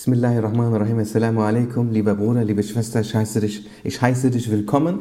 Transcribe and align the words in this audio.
Bismillahirrahmanirrahim. 0.00 1.00
Assalamu 1.00 1.42
alaikum, 1.42 1.90
lieber 1.90 2.14
Bruder, 2.14 2.42
liebe 2.42 2.62
Schwester, 2.62 3.02
ich 3.02 3.14
heiße 3.14 3.38
dich, 3.38 3.68
ich 3.84 4.00
heiße 4.00 4.30
dich 4.30 4.50
willkommen 4.50 5.00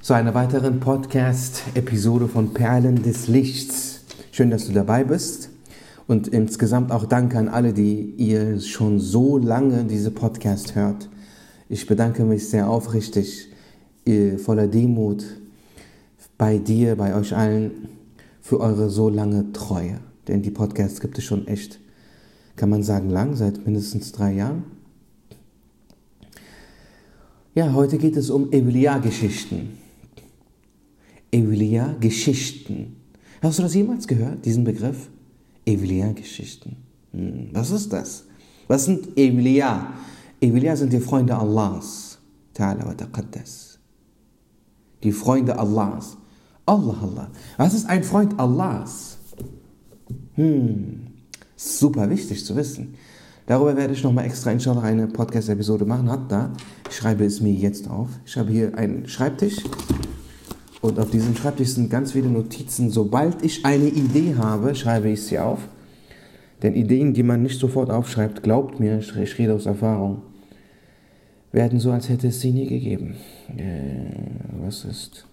zu 0.00 0.14
einer 0.14 0.32
weiteren 0.32 0.80
Podcast-Episode 0.80 2.26
von 2.26 2.54
Perlen 2.54 3.02
des 3.02 3.28
Lichts. 3.28 4.04
Schön, 4.32 4.50
dass 4.50 4.66
du 4.66 4.72
dabei 4.72 5.04
bist. 5.04 5.50
Und 6.06 6.26
insgesamt 6.26 6.90
auch 6.90 7.04
danke 7.04 7.36
an 7.36 7.50
alle, 7.50 7.74
die 7.74 8.14
ihr 8.16 8.58
schon 8.60 8.98
so 8.98 9.36
lange 9.36 9.84
diese 9.84 10.10
Podcast 10.10 10.74
hört. 10.74 11.10
Ich 11.68 11.86
bedanke 11.86 12.24
mich 12.24 12.48
sehr 12.48 12.70
aufrichtig, 12.70 13.50
voller 14.38 14.68
Demut 14.68 15.22
bei 16.38 16.56
dir, 16.56 16.96
bei 16.96 17.14
euch 17.14 17.36
allen 17.36 17.90
für 18.40 18.58
eure 18.60 18.88
so 18.88 19.10
lange 19.10 19.52
Treue. 19.52 20.00
Denn 20.28 20.40
die 20.40 20.50
Podcasts 20.50 21.00
gibt 21.00 21.18
es 21.18 21.24
schon 21.24 21.46
echt, 21.46 21.78
kann 22.58 22.68
man 22.68 22.82
sagen, 22.82 23.08
lang, 23.08 23.36
seit 23.36 23.64
mindestens 23.64 24.12
drei 24.12 24.34
Jahren. 24.34 24.64
Ja, 27.54 27.72
heute 27.72 27.96
geht 27.98 28.16
es 28.16 28.28
um 28.28 28.52
Evelia-Geschichten. 28.52 29.78
Evelia-Geschichten. 31.32 32.96
Hast 33.40 33.58
du 33.58 33.62
das 33.62 33.74
jemals 33.74 34.06
gehört, 34.06 34.44
diesen 34.44 34.64
Begriff? 34.64 35.08
Evelia-Geschichten. 35.64 36.76
Hm, 37.12 37.48
was 37.52 37.70
ist 37.70 37.92
das? 37.92 38.24
Was 38.66 38.84
sind 38.84 39.16
Evelia? 39.16 39.94
Evelia 40.40 40.76
sind 40.76 40.92
die 40.92 41.00
Freunde 41.00 41.36
Allahs. 41.36 42.18
Ta'ala 42.54 42.86
wa 42.86 42.94
taqaddas. 42.94 43.78
Die 45.02 45.12
Freunde 45.12 45.58
Allahs. 45.58 46.16
Allah, 46.66 46.96
Allah. 47.00 47.30
Was 47.56 47.74
ist 47.74 47.88
ein 47.88 48.02
Freund 48.04 48.38
Allahs? 48.38 49.18
Hm, 50.34 51.07
super 51.58 52.08
wichtig 52.08 52.44
zu 52.44 52.56
wissen. 52.56 52.94
Darüber 53.46 53.76
werde 53.76 53.94
ich 53.94 54.02
nochmal 54.02 54.26
extra 54.26 54.52
inshallah 54.52 54.82
eine 54.82 55.06
Podcast-Episode 55.08 55.84
machen. 55.84 56.10
Hat 56.10 56.30
da. 56.30 56.52
Ich 56.88 56.96
schreibe 56.96 57.24
es 57.24 57.40
mir 57.40 57.52
jetzt 57.52 57.88
auf. 57.88 58.08
Ich 58.24 58.36
habe 58.36 58.50
hier 58.50 58.76
einen 58.76 59.08
Schreibtisch. 59.08 59.56
Und 60.80 60.98
auf 61.00 61.10
diesem 61.10 61.34
Schreibtisch 61.34 61.70
sind 61.70 61.90
ganz 61.90 62.12
viele 62.12 62.28
Notizen. 62.28 62.90
Sobald 62.90 63.42
ich 63.42 63.64
eine 63.64 63.88
Idee 63.88 64.36
habe, 64.36 64.74
schreibe 64.74 65.08
ich 65.08 65.22
sie 65.22 65.38
auf. 65.38 65.60
Denn 66.62 66.74
Ideen, 66.74 67.14
die 67.14 67.22
man 67.22 67.42
nicht 67.42 67.58
sofort 67.58 67.90
aufschreibt, 67.90 68.42
glaubt 68.42 68.78
mir, 68.80 68.98
ich 68.98 69.38
rede 69.38 69.54
aus 69.54 69.66
Erfahrung, 69.66 70.22
werden 71.52 71.80
so, 71.80 71.90
als 71.90 72.08
hätte 72.08 72.28
es 72.28 72.40
sie 72.40 72.52
nie 72.52 72.66
gegeben. 72.66 73.16
Äh, 73.56 74.10
was 74.60 74.84
ist 74.84 75.24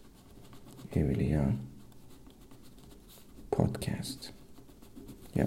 Emilia 0.94 1.54
Podcast? 3.52 4.32
Ja. 5.34 5.46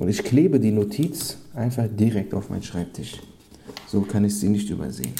Und 0.00 0.08
ich 0.08 0.24
klebe 0.24 0.58
die 0.58 0.72
Notiz 0.72 1.36
einfach 1.54 1.84
direkt 1.86 2.32
auf 2.32 2.48
meinen 2.48 2.62
Schreibtisch. 2.62 3.20
So 3.86 4.00
kann 4.00 4.24
ich 4.24 4.34
sie 4.34 4.48
nicht 4.48 4.70
übersehen. 4.70 5.12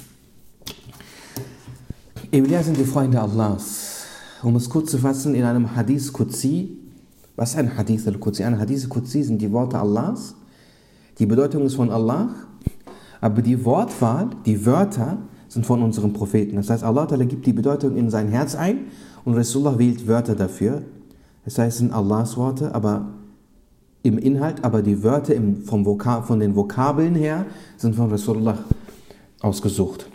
Emilia 2.32 2.62
sind 2.62 2.78
die 2.78 2.84
Freunde 2.84 3.20
Allahs. 3.20 4.06
Um 4.42 4.56
es 4.56 4.70
kurz 4.70 4.90
zu 4.90 4.96
fassen, 4.96 5.34
in 5.34 5.44
einem 5.44 5.76
Hadith 5.76 6.10
Qudsi, 6.10 6.78
was 7.36 7.50
ist 7.50 7.56
ein 7.56 7.76
Hadith 7.76 8.06
al-Qudsi? 8.06 8.42
Ein 8.42 8.58
Hadith 8.58 8.84
al-Qudsi 8.84 9.22
sind 9.22 9.42
die 9.42 9.52
Worte 9.52 9.78
Allahs. 9.78 10.34
Die 11.18 11.26
Bedeutung 11.26 11.66
ist 11.66 11.74
von 11.74 11.90
Allah, 11.90 12.30
aber 13.20 13.42
die 13.42 13.62
Wortwahl, 13.66 14.30
die 14.46 14.64
Wörter 14.64 15.18
sind 15.48 15.66
von 15.66 15.82
unserem 15.82 16.14
Propheten. 16.14 16.56
Das 16.56 16.70
heißt, 16.70 16.84
Allah 16.84 17.04
gibt 17.04 17.44
die 17.44 17.52
Bedeutung 17.52 17.98
in 17.98 18.08
sein 18.08 18.28
Herz 18.28 18.54
ein 18.54 18.86
und 19.26 19.34
Rasulullah 19.34 19.78
wählt 19.78 20.08
Wörter 20.08 20.34
dafür. 20.34 20.84
Das 21.44 21.58
heißt, 21.58 21.74
es 21.74 21.78
sind 21.80 21.92
Allahs 21.92 22.38
Worte, 22.38 22.74
aber 22.74 23.19
im 24.02 24.18
Inhalt, 24.18 24.64
aber 24.64 24.82
die 24.82 25.02
Wörter 25.02 25.34
im, 25.34 25.62
vom 25.64 25.84
Vokab, 25.84 26.26
von 26.26 26.40
den 26.40 26.56
Vokabeln 26.56 27.14
her 27.14 27.46
sind 27.76 27.94
von 27.94 28.10
Rasulullah 28.10 28.58
ausgesucht. 29.40 30.06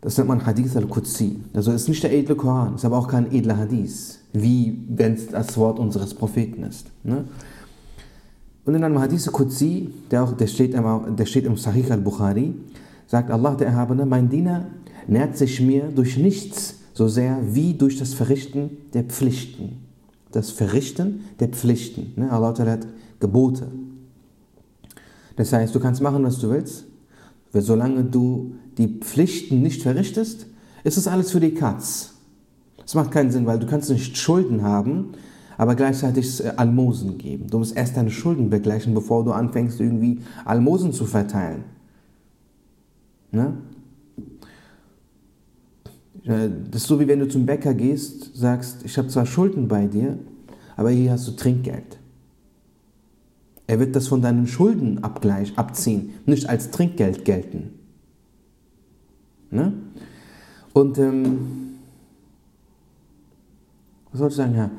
Das 0.00 0.16
nennt 0.16 0.28
man 0.28 0.46
Hadith 0.46 0.76
al-Qudsi. 0.76 1.40
Also 1.52 1.72
ist 1.72 1.88
nicht 1.88 2.02
der 2.02 2.12
edle 2.12 2.34
Koran, 2.34 2.76
ist 2.76 2.84
aber 2.84 2.98
auch 2.98 3.08
kein 3.08 3.30
edler 3.32 3.56
Hadith, 3.56 4.18
wie 4.32 4.78
wenn 4.88 5.14
es 5.14 5.28
das 5.28 5.56
Wort 5.58 5.78
unseres 5.78 6.14
Propheten 6.14 6.62
ist. 6.62 6.86
Ne? 7.02 7.24
Und 8.64 8.74
in 8.74 8.84
einem 8.84 8.98
Hadith 8.98 9.26
al-Qudsi, 9.26 9.92
der, 10.10 10.26
der, 10.26 10.46
der 10.46 11.26
steht 11.26 11.44
im 11.44 11.56
Sahih 11.56 11.90
al-Bukhari, 11.90 12.54
sagt 13.06 13.30
Allah 13.30 13.54
der 13.56 13.68
Erhabene, 13.68 14.06
mein 14.06 14.28
Diener 14.28 14.66
nährt 15.06 15.36
sich 15.36 15.60
mir 15.60 15.88
durch 15.94 16.16
nichts 16.16 16.76
so 16.94 17.08
sehr 17.08 17.38
wie 17.42 17.74
durch 17.74 17.98
das 17.98 18.14
Verrichten 18.14 18.70
der 18.94 19.04
Pflichten 19.04 19.89
das 20.32 20.50
Verrichten 20.50 21.24
der 21.40 21.48
Pflichten. 21.48 22.12
Ne? 22.16 22.30
Allah 22.30 22.54
hat 22.58 22.86
Gebote. 23.18 23.70
Das 25.36 25.52
heißt, 25.52 25.74
du 25.74 25.80
kannst 25.80 26.02
machen, 26.02 26.22
was 26.22 26.38
du 26.38 26.50
willst. 26.50 26.84
Solange 27.52 28.04
du 28.04 28.54
die 28.78 29.00
Pflichten 29.00 29.62
nicht 29.62 29.82
verrichtest, 29.82 30.46
ist 30.84 30.96
es 30.96 31.08
alles 31.08 31.32
für 31.32 31.40
die 31.40 31.54
Katz. 31.54 32.14
Das 32.78 32.94
macht 32.94 33.10
keinen 33.10 33.30
Sinn, 33.30 33.46
weil 33.46 33.58
du 33.58 33.66
kannst 33.66 33.90
nicht 33.90 34.16
Schulden 34.16 34.62
haben, 34.62 35.12
aber 35.56 35.74
gleichzeitig 35.74 36.44
äh, 36.44 36.52
Almosen 36.56 37.18
geben. 37.18 37.48
Du 37.48 37.58
musst 37.58 37.76
erst 37.76 37.96
deine 37.96 38.10
Schulden 38.10 38.50
begleichen, 38.50 38.94
bevor 38.94 39.24
du 39.24 39.32
anfängst, 39.32 39.78
irgendwie 39.80 40.20
Almosen 40.44 40.92
zu 40.92 41.06
verteilen. 41.06 41.64
Ne? 43.30 43.52
Äh, 46.24 46.48
das 46.70 46.82
ist 46.82 46.88
so, 46.88 47.00
wie 47.00 47.08
wenn 47.08 47.20
du 47.20 47.28
zum 47.28 47.46
Bäcker 47.46 47.74
gehst, 47.74 48.36
sagst, 48.36 48.84
ich 48.84 48.96
habe 48.98 49.08
zwar 49.08 49.26
Schulden 49.26 49.68
bei 49.68 49.86
dir, 49.86 50.18
aber 50.76 50.90
hier 50.90 51.12
hast 51.12 51.28
du 51.28 51.32
Trinkgeld. 51.32 51.98
Er 53.66 53.78
wird 53.78 53.94
das 53.94 54.08
von 54.08 54.20
deinen 54.20 54.46
Schulden 54.46 55.04
abgleich, 55.04 55.56
abziehen, 55.56 56.14
nicht 56.26 56.48
als 56.48 56.70
Trinkgeld 56.70 57.24
gelten. 57.24 57.70
Ne? 59.50 59.72
Und 60.72 60.98
ähm, 60.98 61.38
was 64.10 64.18
soll 64.18 64.28
ich 64.28 64.34
sagen, 64.34 64.54
Herr? 64.54 64.70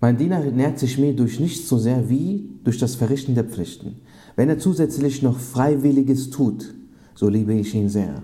Mein 0.00 0.16
Diener 0.16 0.40
nährt 0.40 0.78
sich 0.78 0.98
mir 0.98 1.14
durch 1.14 1.40
nichts 1.40 1.68
so 1.68 1.78
sehr 1.78 2.10
wie 2.10 2.50
durch 2.62 2.78
das 2.78 2.94
Verrichten 2.94 3.34
der 3.34 3.44
Pflichten. 3.44 3.96
Wenn 4.36 4.48
er 4.48 4.58
zusätzlich 4.58 5.22
noch 5.22 5.38
Freiwilliges 5.38 6.30
tut, 6.30 6.74
so 7.14 7.28
liebe 7.28 7.54
ich 7.54 7.74
ihn 7.74 7.88
sehr 7.88 8.22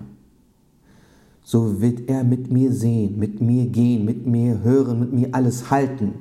so 1.43 1.81
wird 1.81 2.09
er 2.09 2.23
mit 2.23 2.51
mir 2.51 2.71
sehen, 2.71 3.17
mit 3.17 3.41
mir 3.41 3.65
gehen, 3.67 4.05
mit 4.05 4.25
mir 4.25 4.61
hören, 4.61 4.99
mit 4.99 5.13
mir 5.13 5.29
alles 5.33 5.69
halten. 5.71 6.13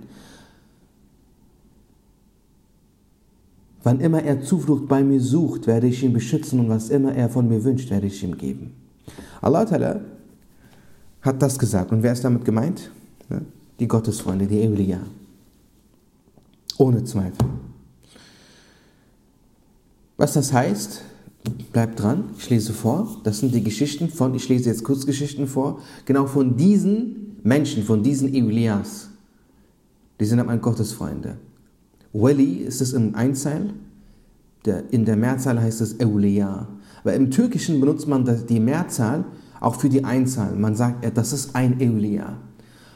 Wann 3.83 4.01
immer 4.01 4.23
er 4.23 4.43
Zuflucht 4.43 4.89
bei 4.89 5.03
mir 5.03 5.21
sucht, 5.21 5.67
werde 5.67 5.87
ich 5.87 6.03
ihn 6.03 6.13
beschützen 6.13 6.61
und 6.61 6.69
was 6.69 6.91
immer 6.91 7.15
er 7.15 7.31
von 7.31 7.49
mir 7.49 7.65
wünscht, 7.65 7.91
werde 7.91 8.07
ich 8.07 8.23
ihm 8.23 8.37
geben. 8.37 8.73
Allah 9.41 9.67
hat 11.23 11.43
das 11.43 11.59
gesagt. 11.59 11.93
Und 11.93 12.03
wer 12.03 12.13
ist 12.13 12.25
damit 12.25 12.45
gemeint? 12.45 12.91
Die 13.79 13.89
Gottesfreunde, 13.89 14.47
die 14.47 14.61
Eulia. 14.61 15.01
Ohne 16.77 17.05
Zweifel. 17.05 17.47
Was 20.17 20.35
das 20.35 20.53
heißt, 20.53 21.03
Bleibt 21.73 22.01
dran, 22.01 22.25
ich 22.39 22.51
lese 22.51 22.73
vor. 22.73 23.17
Das 23.25 23.41
sind 23.41 23.55
die 23.55 23.63
Geschichten 23.63 24.09
von, 24.09 24.35
ich 24.35 24.49
lese 24.49 24.69
jetzt 24.69 24.85
Kurzgeschichten 24.85 25.47
vor, 25.47 25.81
genau 26.05 26.27
von 26.27 26.57
diesen 26.57 27.37
Menschen, 27.43 27.85
von 27.85 28.03
diesen 28.03 28.35
Elias. 28.35 29.09
Die 30.19 30.27
sind 30.27 30.39
aber 30.39 30.57
Gottesfreunde. 30.59 31.39
Wali 32.13 32.57
ist 32.57 32.81
es 32.81 32.93
im 32.93 33.15
Einzahl, 33.15 33.73
der, 34.67 34.93
in 34.93 35.05
der 35.05 35.17
Mehrzahl 35.17 35.61
heißt 35.61 35.81
es 35.81 35.99
Eulia. 36.01 36.69
Aber 37.03 37.15
im 37.15 37.31
Türkischen 37.31 37.81
benutzt 37.81 38.07
man 38.07 38.29
die 38.47 38.61
Mehrzahl 38.61 39.25
auch 39.61 39.77
für 39.77 39.89
die 39.89 40.05
Einzahl. 40.05 40.55
Man 40.57 40.75
sagt, 40.75 41.17
das 41.17 41.33
ist 41.33 41.57
ein 41.57 41.79
Eulia. 41.81 42.37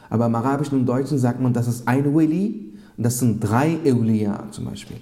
Aber 0.09 0.27
im 0.27 0.35
Arabischen 0.35 0.79
und 0.79 0.85
Deutschen 0.85 1.17
sagt 1.17 1.41
man, 1.41 1.53
das 1.53 1.67
ist 1.67 1.87
ein 1.87 2.13
Wali 2.13 2.73
und 2.97 3.03
das 3.03 3.17
sind 3.17 3.39
drei 3.39 3.79
Eulia 3.83 4.47
zum 4.51 4.65
Beispiel. 4.65 4.97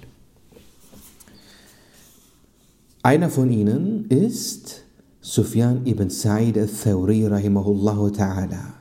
Einer 3.04 3.28
von 3.28 3.50
ihnen 3.50 4.06
ist 4.06 4.80
Sufyan 5.20 5.84
ibn 5.84 6.08
Sa'id 6.08 6.56
al-Thawri 6.56 7.26
rahimahullah 7.26 7.98
ta'ala. 8.08 8.72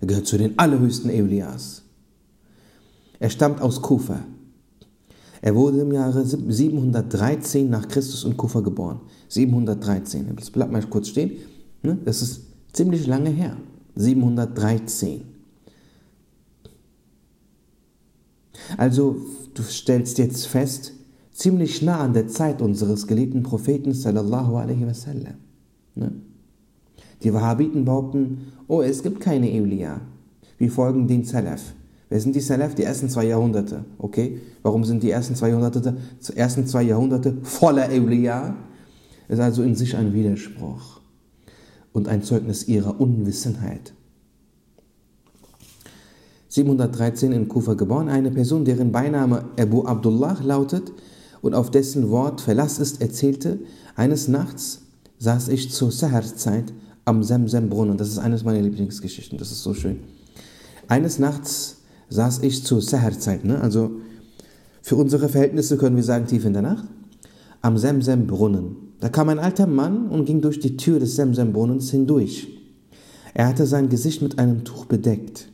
Er 0.00 0.06
gehört 0.06 0.28
zu 0.28 0.38
den 0.38 0.56
allerhöchsten 0.56 1.10
Eulias. 1.10 1.82
Er 3.18 3.28
stammt 3.28 3.60
aus 3.60 3.82
Kufa. 3.82 4.20
Er 5.42 5.56
wurde 5.56 5.80
im 5.80 5.90
Jahre 5.90 6.24
713 6.24 7.68
nach 7.68 7.88
Christus 7.88 8.22
in 8.22 8.36
Kufa 8.36 8.60
geboren. 8.60 9.00
713. 9.26 10.36
Das 10.36 10.52
bleibt 10.52 10.70
mal 10.70 10.84
kurz 10.84 11.08
stehen. 11.08 11.32
Ne? 11.82 11.98
Das 12.04 12.22
ist 12.22 12.42
ziemlich 12.72 13.08
lange 13.08 13.30
her. 13.30 13.56
713. 13.96 15.22
Also, 18.76 19.16
du 19.54 19.64
stellst 19.64 20.18
jetzt 20.18 20.46
fest, 20.46 20.92
ziemlich 21.38 21.82
nah 21.82 22.00
an 22.00 22.12
der 22.12 22.26
Zeit 22.26 22.60
unseres 22.60 23.06
geliebten 23.06 23.44
Propheten 23.44 23.94
sallallahu 23.94 24.56
alaihi 24.56 24.86
wasallam. 24.86 25.34
Ne? 25.94 26.12
Die 27.22 27.32
Wahhabiten 27.32 27.84
behaupten, 27.84 28.52
oh, 28.66 28.82
es 28.82 29.02
gibt 29.02 29.20
keine 29.20 29.48
Eulia. 29.48 30.00
Wir 30.58 30.70
folgen 30.70 31.06
den 31.06 31.24
Salaf. 31.24 31.74
Wer 32.08 32.20
sind 32.20 32.34
die 32.34 32.40
Salaf? 32.40 32.74
Die 32.74 32.82
ersten 32.82 33.08
zwei 33.08 33.26
Jahrhunderte. 33.26 33.84
Okay? 33.98 34.40
Warum 34.62 34.84
sind 34.84 35.02
die 35.02 35.10
ersten 35.10 35.36
zwei 35.36 35.50
Jahrhunderte, 35.50 35.96
ersten 36.34 36.66
zwei 36.66 36.82
Jahrhunderte 36.82 37.36
voller 37.42 37.88
Eulia? 37.88 38.56
Ist 39.28 39.40
also 39.40 39.62
in 39.62 39.76
sich 39.76 39.96
ein 39.96 40.12
Widerspruch 40.12 41.00
und 41.92 42.08
ein 42.08 42.22
Zeugnis 42.22 42.66
ihrer 42.66 43.00
Unwissenheit. 43.00 43.92
713 46.48 47.30
in 47.30 47.46
Kufa 47.46 47.74
geboren, 47.74 48.08
eine 48.08 48.30
Person, 48.30 48.64
deren 48.64 48.90
Beiname 48.90 49.44
Abu 49.56 49.84
Abdullah 49.84 50.38
lautet 50.42 50.92
und 51.42 51.54
auf 51.54 51.70
dessen 51.70 52.10
Wort 52.10 52.40
Verlass 52.40 52.78
ist, 52.78 53.00
erzählte, 53.00 53.60
eines 53.94 54.28
Nachts 54.28 54.82
saß 55.18 55.48
ich 55.48 55.70
zur 55.70 55.90
Sahar-Zeit 55.90 56.72
am 57.04 57.22
Semsem-Brunnen. 57.22 57.96
Das 57.96 58.08
ist 58.08 58.18
eines 58.18 58.44
meiner 58.44 58.60
Lieblingsgeschichten, 58.60 59.38
das 59.38 59.50
ist 59.50 59.62
so 59.62 59.74
schön. 59.74 60.00
Eines 60.88 61.18
Nachts 61.18 61.82
saß 62.10 62.40
ich 62.42 62.64
zur 62.64 62.80
Sahar-Zeit, 62.80 63.44
ne? 63.44 63.60
also 63.60 63.90
für 64.82 64.96
unsere 64.96 65.28
Verhältnisse 65.28 65.76
können 65.76 65.96
wir 65.96 66.02
sagen 66.02 66.26
tief 66.26 66.44
in 66.44 66.52
der 66.54 66.62
Nacht, 66.62 66.84
am 67.60 67.76
Semsem-Brunnen. 67.76 68.76
Da 69.00 69.08
kam 69.08 69.28
ein 69.28 69.38
alter 69.38 69.66
Mann 69.66 70.08
und 70.08 70.24
ging 70.24 70.40
durch 70.40 70.60
die 70.60 70.76
Tür 70.76 70.98
des 70.98 71.16
Semsem-Brunnens 71.16 71.90
hindurch. 71.90 72.48
Er 73.34 73.46
hatte 73.46 73.66
sein 73.66 73.88
Gesicht 73.88 74.22
mit 74.22 74.38
einem 74.38 74.64
Tuch 74.64 74.86
bedeckt. 74.86 75.48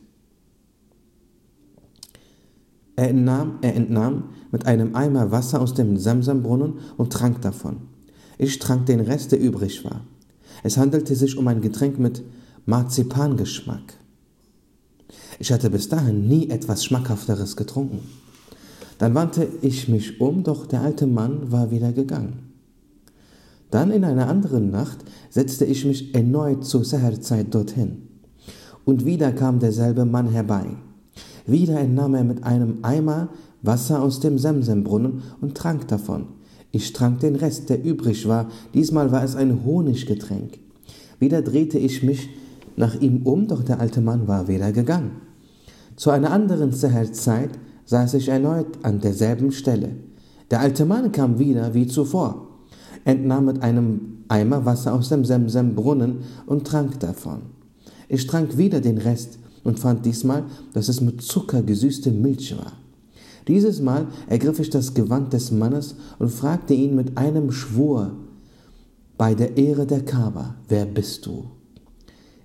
Er 2.95 3.09
entnahm, 3.09 3.59
er 3.61 3.75
entnahm 3.75 4.29
mit 4.55 4.67
einem 4.67 4.95
Eimer 4.95 5.31
Wasser 5.31 5.59
aus 5.59 5.73
dem 5.73 5.97
Samsambrunnen 5.97 6.75
und 6.95 7.11
trank 7.11 7.41
davon. 7.41 7.75
Ich 8.37 8.57
trank 8.57 8.85
den 8.85 9.01
Rest, 9.01 9.33
der 9.33 9.41
übrig 9.41 9.83
war. 9.83 9.99
Es 10.63 10.77
handelte 10.77 11.13
sich 11.13 11.37
um 11.37 11.45
ein 11.49 11.59
Getränk 11.59 11.99
mit 11.99 12.23
Marzipangeschmack. 12.65 13.95
Ich 15.39 15.51
hatte 15.51 15.69
bis 15.69 15.89
dahin 15.89 16.29
nie 16.29 16.49
etwas 16.49 16.85
Schmackhafteres 16.85 17.57
getrunken. 17.57 17.99
Dann 18.97 19.13
wandte 19.13 19.45
ich 19.61 19.89
mich 19.89 20.21
um, 20.21 20.43
doch 20.43 20.65
der 20.67 20.83
alte 20.83 21.05
Mann 21.05 21.51
war 21.51 21.69
wieder 21.69 21.91
gegangen. 21.91 22.53
Dann 23.71 23.91
in 23.91 24.05
einer 24.05 24.29
anderen 24.29 24.71
Nacht 24.71 24.99
setzte 25.29 25.65
ich 25.65 25.83
mich 25.83 26.15
erneut 26.15 26.63
zur 26.63 26.85
Seherzeit 26.85 27.53
dorthin. 27.53 28.07
Und 28.85 29.03
wieder 29.03 29.33
kam 29.33 29.59
derselbe 29.59 30.05
Mann 30.05 30.29
herbei. 30.29 30.77
Wieder 31.45 31.77
entnahm 31.77 32.15
er 32.15 32.23
mit 32.23 32.43
einem 32.45 32.79
Eimer 32.83 33.27
Wasser 33.65 34.01
aus 34.01 34.19
dem 34.19 34.37
Semsembrunnen 34.37 35.21
und 35.41 35.55
trank 35.55 35.87
davon. 35.87 36.27
Ich 36.71 36.93
trank 36.93 37.19
den 37.19 37.35
Rest, 37.35 37.69
der 37.69 37.83
übrig 37.83 38.27
war. 38.27 38.49
Diesmal 38.73 39.11
war 39.11 39.23
es 39.23 39.35
ein 39.35 39.63
Honiggetränk. 39.65 40.59
Wieder 41.19 41.41
drehte 41.41 41.77
ich 41.77 42.03
mich 42.03 42.29
nach 42.75 42.99
ihm 42.99 43.21
um, 43.23 43.47
doch 43.47 43.63
der 43.63 43.79
alte 43.79 44.01
Mann 44.01 44.27
war 44.27 44.47
wieder 44.47 44.71
gegangen. 44.71 45.11
Zu 45.95 46.09
einer 46.09 46.31
anderen 46.31 46.73
Zeit 46.73 47.51
saß 47.85 48.15
ich 48.15 48.27
erneut 48.27 48.67
an 48.83 48.99
derselben 48.99 49.51
Stelle. 49.51 49.91
Der 50.51 50.59
alte 50.59 50.85
Mann 50.85 51.11
kam 51.11 51.39
wieder 51.39 51.73
wie 51.73 51.87
zuvor, 51.87 52.49
entnahm 53.05 53.45
mit 53.45 53.63
einem 53.63 54.23
Eimer 54.27 54.65
Wasser 54.65 54.93
aus 54.93 55.09
dem 55.09 55.23
Semsembrunnen 55.23 56.19
und 56.45 56.67
trank 56.67 56.99
davon. 56.99 57.43
Ich 58.09 58.27
trank 58.27 58.57
wieder 58.57 58.81
den 58.81 58.97
Rest, 58.97 59.39
und 59.65 59.79
fand 59.79 60.05
diesmal, 60.05 60.45
dass 60.73 60.87
es 60.87 61.01
mit 61.01 61.21
Zucker 61.21 61.61
gesüßte 61.61 62.11
Milch 62.11 62.55
war. 62.57 62.71
Dieses 63.47 63.81
Mal 63.81 64.07
ergriff 64.27 64.59
ich 64.59 64.69
das 64.69 64.93
Gewand 64.93 65.33
des 65.33 65.51
Mannes 65.51 65.95
und 66.19 66.31
fragte 66.31 66.73
ihn 66.73 66.95
mit 66.95 67.17
einem 67.17 67.51
Schwur 67.51 68.15
bei 69.17 69.35
der 69.35 69.55
Ehre 69.57 69.85
der 69.85 70.03
Kaaba, 70.03 70.55
wer 70.67 70.85
bist 70.85 71.25
du? 71.25 71.45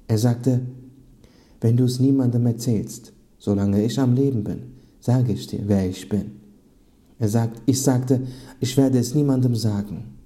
Er 0.07 0.19
sagte, 0.19 0.61
wenn 1.61 1.77
du 1.77 1.85
es 1.85 2.01
niemandem 2.01 2.47
erzählst, 2.47 3.13
solange 3.39 3.83
ich 3.85 3.99
am 3.99 4.15
Leben 4.15 4.45
bin, 4.45 4.63
sage 5.01 5.33
ich 5.33 5.47
dir, 5.47 5.63
wer 5.67 5.89
ich 5.89 6.09
bin. 6.09 6.33
Er 7.19 7.29
sagt, 7.29 7.61
ich 7.67 7.81
sagte, 7.83 8.23
ich 8.61 8.77
werde 8.77 8.99
es 8.99 9.15
niemandem 9.15 9.55
sagen. 9.55 10.17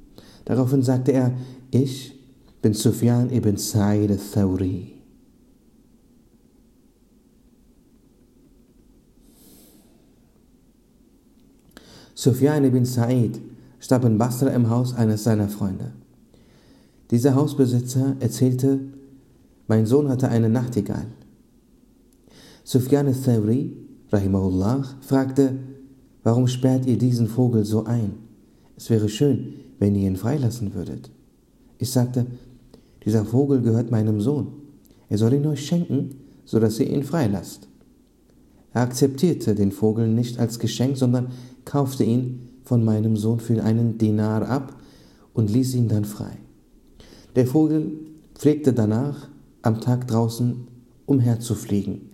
Daraufhin 0.45 0.83
sagte 0.83 1.13
er, 1.13 1.33
ich 1.71 2.15
bin 2.63 2.73
Sufyan 2.73 3.31
ibn 3.31 3.57
Sa'id 3.57 4.11
al-Thawri. 4.11 4.94
Sufyan 12.25 12.65
ibn 12.65 12.87
Sa'id 12.87 13.39
starb 13.79 14.07
in 14.07 14.17
Basra 14.17 14.49
im 14.49 14.71
Haus 14.71 14.95
eines 14.95 15.25
seiner 15.25 15.51
Freunde. 15.51 15.93
Dieser 17.11 17.35
Hausbesitzer 17.35 18.17
erzählte, 18.19 18.81
mein 19.67 19.85
Sohn 19.85 20.09
hatte 20.09 20.29
eine 20.29 20.49
Nachtigall. 20.49 21.05
Sufyan 22.65 23.09
al-Thawri, 23.09 23.77
rahimahullah, 24.11 24.85
fragte, 25.03 25.59
warum 26.23 26.49
sperrt 26.49 26.87
ihr 26.87 26.97
diesen 26.97 27.29
Vogel 27.29 27.67
so 27.67 27.85
ein? 27.85 28.15
Es 28.75 28.89
wäre 28.89 29.11
schön, 29.11 29.57
wenn 29.79 29.95
ihr 29.95 30.09
ihn 30.09 30.17
freilassen 30.17 30.73
würdet. 30.73 31.11
Ich 31.77 31.91
sagte, 31.91 32.25
dieser 33.05 33.27
Vogel 33.27 33.61
gehört 33.61 33.91
meinem 33.91 34.23
Sohn. 34.23 34.47
Er 35.11 35.19
soll 35.19 35.35
ihn 35.35 35.47
euch 35.47 35.67
schenken, 35.67 36.15
so 36.47 36.59
dass 36.59 36.81
ihr 36.81 36.89
ihn 36.89 37.05
freilasst. 37.05 37.69
Er 38.73 38.81
akzeptierte 38.81 39.55
den 39.55 39.73
Vogel 39.73 40.09
nicht 40.09 40.41
als 40.41 40.59
Geschenk, 40.59 40.97
sondern 40.97 41.29
kaufte 41.65 42.05
ihn 42.05 42.49
von 42.65 42.85
meinem 42.85 43.17
Sohn 43.17 43.41
für 43.41 43.63
einen 43.63 43.99
Dinar 43.99 44.49
ab 44.49 44.75
und 45.33 45.51
ließ 45.51 45.75
ihn 45.75 45.89
dann 45.89 46.05
frei. 46.05 46.39
Der 47.37 47.47
Vogel 47.47 47.93
pflegte 48.35 48.73
danach 48.73 49.29
am 49.63 49.81
Tag 49.81 50.07
draußen 50.09 50.69
umherzufliegen 51.07 52.11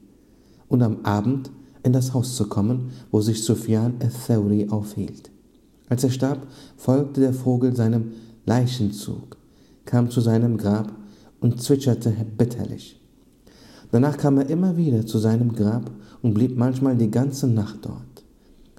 und 0.68 0.82
am 0.82 1.04
Abend 1.04 1.50
in 1.82 1.92
das 1.92 2.14
Haus 2.14 2.36
zu 2.36 2.48
kommen, 2.48 2.90
wo 3.10 3.20
sich 3.20 3.42
Sufyan 3.44 3.94
al-Thawri 4.00 4.68
aufhielt. 4.68 5.30
Als 5.88 6.04
er 6.04 6.10
starb, 6.10 6.46
folgte 6.76 7.20
der 7.20 7.34
Vogel 7.34 7.74
seinem 7.74 8.12
Leichenzug, 8.46 9.36
kam 9.84 10.10
zu 10.10 10.20
seinem 10.20 10.56
Grab 10.56 10.92
und 11.40 11.60
zwitscherte 11.60 12.14
bitterlich. 12.36 13.00
Danach 13.90 14.16
kam 14.16 14.38
er 14.38 14.48
immer 14.48 14.76
wieder 14.76 15.04
zu 15.04 15.18
seinem 15.18 15.52
Grab 15.52 15.90
und 16.22 16.34
blieb 16.34 16.56
manchmal 16.56 16.96
die 16.96 17.10
ganze 17.10 17.48
Nacht 17.48 17.78
dort. 17.82 18.09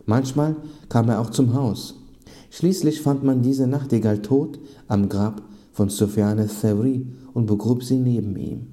Manchmal 0.06 0.56
kam 0.90 1.10
er 1.10 1.20
auch 1.20 1.30
zum 1.30 1.54
Haus. 1.54 1.96
Schließlich 2.50 3.02
fand 3.02 3.24
man 3.24 3.42
diese 3.42 3.68
Nachtigall 3.68 4.22
tot 4.22 4.60
am 4.88 5.10
Grab 5.10 5.42
von 5.72 5.90
Sufyan 5.90 6.40
al-Thawri 6.40 7.08
und 7.34 7.46
begrub 7.46 7.84
sie 7.84 7.98
neben 7.98 8.36
ihm. 8.36 8.68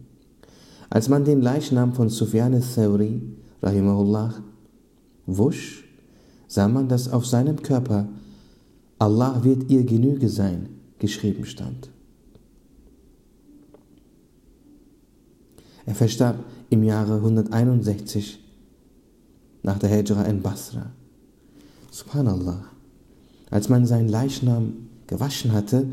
Als 0.91 1.09
man 1.09 1.25
den 1.25 1.43
Leichnam 1.43 1.93
von 1.93 2.09
Sufyan 2.09 2.55
al-Thawri, 2.55 3.23
rahimahullah, 3.63 4.35
wusch, 5.27 5.85
sah 6.49 6.67
man, 6.67 6.89
dass 6.89 7.13
auf 7.13 7.27
seinem 7.27 7.63
Körper 7.63 8.09
Allah 8.99 9.45
wird 9.45 9.71
ihr 9.71 9.85
Genüge 9.85 10.29
sein 10.29 10.69
geschrieben 10.99 11.45
stand. 11.45 11.91
Er 15.87 15.95
verstarb 15.95 16.45
im 16.69 16.83
Jahre 16.83 17.15
161 17.15 18.41
nach 19.63 19.79
der 19.79 19.89
Hijra 19.89 20.25
in 20.25 20.43
Basra. 20.43 20.91
Subhanallah. 21.91 22.65
Als 23.51 23.69
man 23.69 23.87
seinen 23.87 24.09
Leichnam 24.09 24.89
gewaschen 25.07 25.53
hatte, 25.53 25.87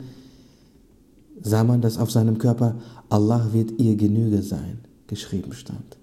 sah 1.42 1.64
man, 1.64 1.82
dass 1.82 1.98
auf 1.98 2.12
seinem 2.12 2.38
Körper 2.38 2.76
Allah 3.10 3.50
wird 3.54 3.80
ihr 3.80 3.96
Genüge 3.96 4.42
sein 4.42 4.80
geschrieben 5.08 5.54
stand. 5.54 5.98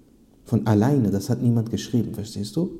Von 0.45 0.65
alleine, 0.67 1.11
das 1.11 1.29
hat 1.29 1.41
niemand 1.41 1.69
geschrieben, 1.69 2.13
verstehst 2.13 2.55
du? 2.55 2.71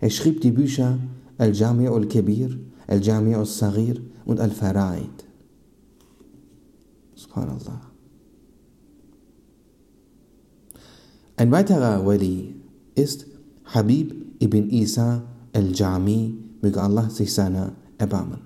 Er 0.00 0.10
schrieb 0.10 0.40
die 0.40 0.50
Bücher 0.50 0.98
Al-Jami' 1.38 1.88
al-Kabir, 1.88 2.58
Al-Jami' 2.86 3.34
al-Saghir 3.34 4.00
und 4.24 4.40
Al-Fara'id. 4.40 5.24
Subhanallah. 7.14 7.80
Ein 11.36 11.50
weiterer 11.50 12.04
Wali 12.04 12.54
ist 12.94 13.26
Habib 13.64 14.29
ibn 14.40 14.70
Isa 14.70 15.22
al-Jami, 15.52 16.34
möge 16.60 16.82
Allah 16.82 17.08
sich 17.08 17.32
seiner 17.32 17.72
erbarmen. 17.98 18.40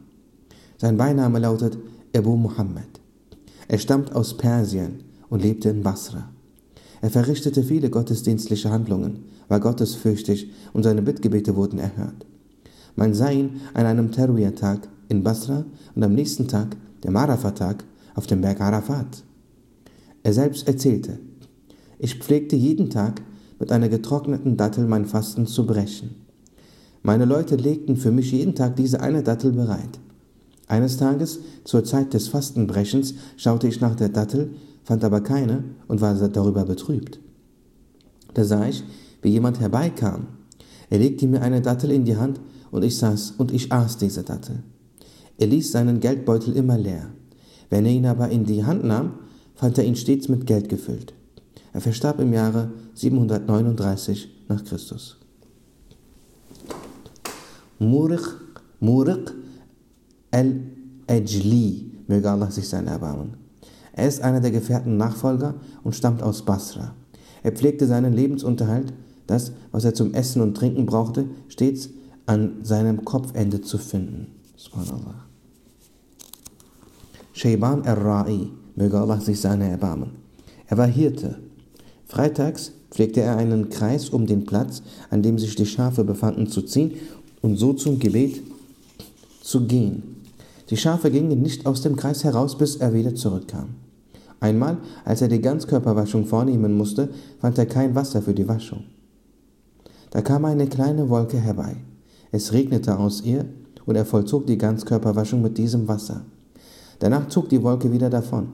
Sein 0.77 0.97
Beiname 0.97 1.39
lautet 1.39 1.79
Abu 2.15 2.37
Muhammad. 2.37 3.01
Er 3.69 3.79
stammt 3.79 4.15
aus 4.15 4.37
Persien 4.37 5.05
und 5.31 5.43
lebte 5.43 5.71
in 5.71 5.83
Basra. 5.83 6.29
Er 7.01 7.11
verrichtete 7.11 7.63
viele 7.63 7.91
gottesdienstliche 7.91 8.71
Handlungen, 8.71 9.25
war 9.49 9.61
gottesfürchtig 9.61 10.51
und 10.73 10.83
seine 10.83 11.03
Bittgebete 11.03 11.55
wurden 11.57 11.79
erhört. 11.79 12.27
Man 12.97 13.15
sah 13.15 13.31
ihn 13.31 13.61
an 13.75 13.87
einem 13.87 14.11
Terwiyah-Tag 14.13 14.89
in 15.09 15.23
Basra 15.23 15.65
und 15.95 16.03
am 16.03 16.15
nächsten 16.15 16.49
Tag, 16.49 16.77
dem 17.03 17.17
Arafat-Tag, 17.17 17.85
auf 18.15 18.27
dem 18.27 18.41
Berg 18.41 18.61
Arafat. 18.61 19.23
Er 20.23 20.33
selbst 20.33 20.67
erzählte, 20.67 21.19
ich 21.99 22.17
pflegte 22.17 22.57
jeden 22.57 22.91
Tag 22.91 23.21
mit 23.64 23.73
einer 23.73 23.88
getrockneten 23.88 24.59
Dattel 24.59 24.87
mein 24.87 25.06
Fasten 25.06 25.47
zu 25.47 25.64
brechen. 25.64 26.16
Meine 27.02 27.25
Leute 27.25 27.56
legten 27.56 27.97
für 27.97 28.11
mich 28.11 28.30
jeden 28.30 28.54
Tag 28.54 28.76
diese 28.76 29.00
eine 29.00 29.23
Dattel 29.23 29.52
bereit. 29.52 30.00
Eines 30.66 30.99
Tages, 30.99 31.38
zur 31.64 31.83
Zeit 31.83 32.12
des 32.12 32.28
Fastenbrechens, 32.28 33.14
schaute 33.38 33.66
ich 33.66 33.80
nach 33.80 33.94
der 33.94 34.11
Dattel, 34.11 34.50
fand 34.83 35.02
aber 35.02 35.23
keine 35.23 35.64
und 35.88 36.02
war 36.02 36.12
darüber 36.14 36.66
betrübt. 36.66 37.21
Da 38.35 38.44
sah 38.44 38.68
ich, 38.68 38.85
wie 39.23 39.30
jemand 39.30 39.61
herbeikam. 39.61 40.26
Er 40.90 40.99
legte 40.99 41.26
mir 41.26 41.40
eine 41.40 41.62
Dattel 41.62 41.90
in 41.90 42.04
die 42.04 42.18
Hand 42.18 42.42
und 42.71 42.85
ich 42.85 42.99
saß 42.99 43.33
und 43.38 43.50
ich 43.50 43.73
aß 43.73 43.97
diese 43.97 44.25
Dattel. 44.25 44.62
Er 45.38 45.47
ließ 45.47 45.73
seinen 45.73 46.00
Geldbeutel 46.00 46.54
immer 46.54 46.76
leer. 46.76 47.06
Wenn 47.71 47.87
er 47.87 47.92
ihn 47.92 48.04
aber 48.04 48.28
in 48.28 48.44
die 48.44 48.62
Hand 48.62 48.85
nahm, 48.85 49.21
fand 49.54 49.78
er 49.78 49.85
ihn 49.85 49.97
stets 49.97 50.28
mit 50.28 50.47
Geld 50.47 50.68
gefüllt. 50.68 51.14
Er 51.75 51.81
verstarb 51.81 52.21
im 52.21 52.33
Jahre 52.33 52.71
739 52.95 54.47
nach 54.49 54.64
Christus. 54.64 55.19
Muriq, 57.81 58.23
Muriq 58.78 59.35
al-Ajli, 60.31 61.90
möge 62.07 62.31
Allah 62.31 62.50
sich 62.50 62.69
sein 62.69 62.87
erbarmen. 62.87 63.35
Er 63.93 64.07
ist 64.07 64.23
einer 64.23 64.40
der 64.40 64.52
Gefährten 64.52 64.97
Nachfolger 64.97 65.54
und 65.83 65.97
stammt 65.97 66.23
aus 66.23 66.45
Basra. 66.45 66.95
Er 67.43 67.52
pflegte 67.52 67.87
seinen 67.87 68.12
Lebensunterhalt, 68.12 68.93
das, 69.26 69.52
was 69.73 69.85
er 69.85 69.95
zum 69.95 70.14
Essen 70.14 70.43
und 70.43 70.57
Trinken 70.57 70.87
brauchte, 70.87 71.26
stets 71.49 71.90
an 72.26 72.64
seinem 72.64 73.04
Kopfende 73.04 73.61
zu 73.61 73.78
finden. 73.78 74.28
Subhanallah. 74.57 75.25
Shayban 77.33 77.83
al-Ra'i, 77.83 78.50
möge 78.76 78.99
Allah 78.99 79.21
sich 79.21 79.40
seiner 79.40 79.66
erbarmen. 79.66 80.12
Er 80.69 80.78
war 80.78 80.87
Hirte. 80.87 81.38
Freitags 82.06 82.73
pflegte 82.90 83.20
er 83.20 83.37
einen 83.37 83.70
Kreis 83.70 84.08
um 84.08 84.26
den 84.26 84.44
Platz, 84.44 84.82
an 85.11 85.23
dem 85.23 85.38
sich 85.38 85.56
die 85.56 85.66
Schafe 85.66 86.04
befanden, 86.04 86.46
zu 86.46 86.62
ziehen 86.62 86.92
und 87.42 87.56
so 87.56 87.73
zum 87.73 87.99
Gebet 87.99 88.42
zu 89.42 89.66
gehen. 89.66 90.02
Die 90.70 90.76
Schafe 90.76 91.11
gingen 91.11 91.42
nicht 91.42 91.66
aus 91.66 91.82
dem 91.82 91.96
Kreis 91.96 92.25
heraus, 92.25 92.56
bis 92.56 92.76
er 92.76 92.94
wieder 92.94 93.14
zurückkam. 93.14 93.75
Einmal, 94.40 94.78
als 95.04 95.23
er 95.23 95.28
die 95.28 95.40
Ganzkörperwaschung 95.40 96.26
vornehmen 96.26 96.76
musste, 96.76 97.08
fand 97.40 97.58
er 97.58 97.66
kein 97.66 97.94
Wasser 97.94 98.23
für 98.23 98.34
die 98.34 98.49
Waschung. 98.49 98.84
Da 100.11 100.23
kam 100.23 100.44
eine 100.44 100.66
kleine 100.66 101.08
Wolke 101.08 101.38
herbei. 101.38 101.76
Es 102.30 102.52
regnete 102.52 102.99
aus 102.99 103.23
ihr 103.23 103.46
und 103.87 103.96
er 103.96 104.04
vollzog 104.04 104.46
die 104.46 104.58
Ganzkörperwaschung 104.58 105.42
mit 105.42 105.58
diesem 105.58 105.88
Wasser. 105.88 106.25
Danach 106.99 107.28
zog 107.28 107.49
die 107.49 107.62
Wolke 107.62 107.92
wieder 107.92 108.11
davon. 108.11 108.49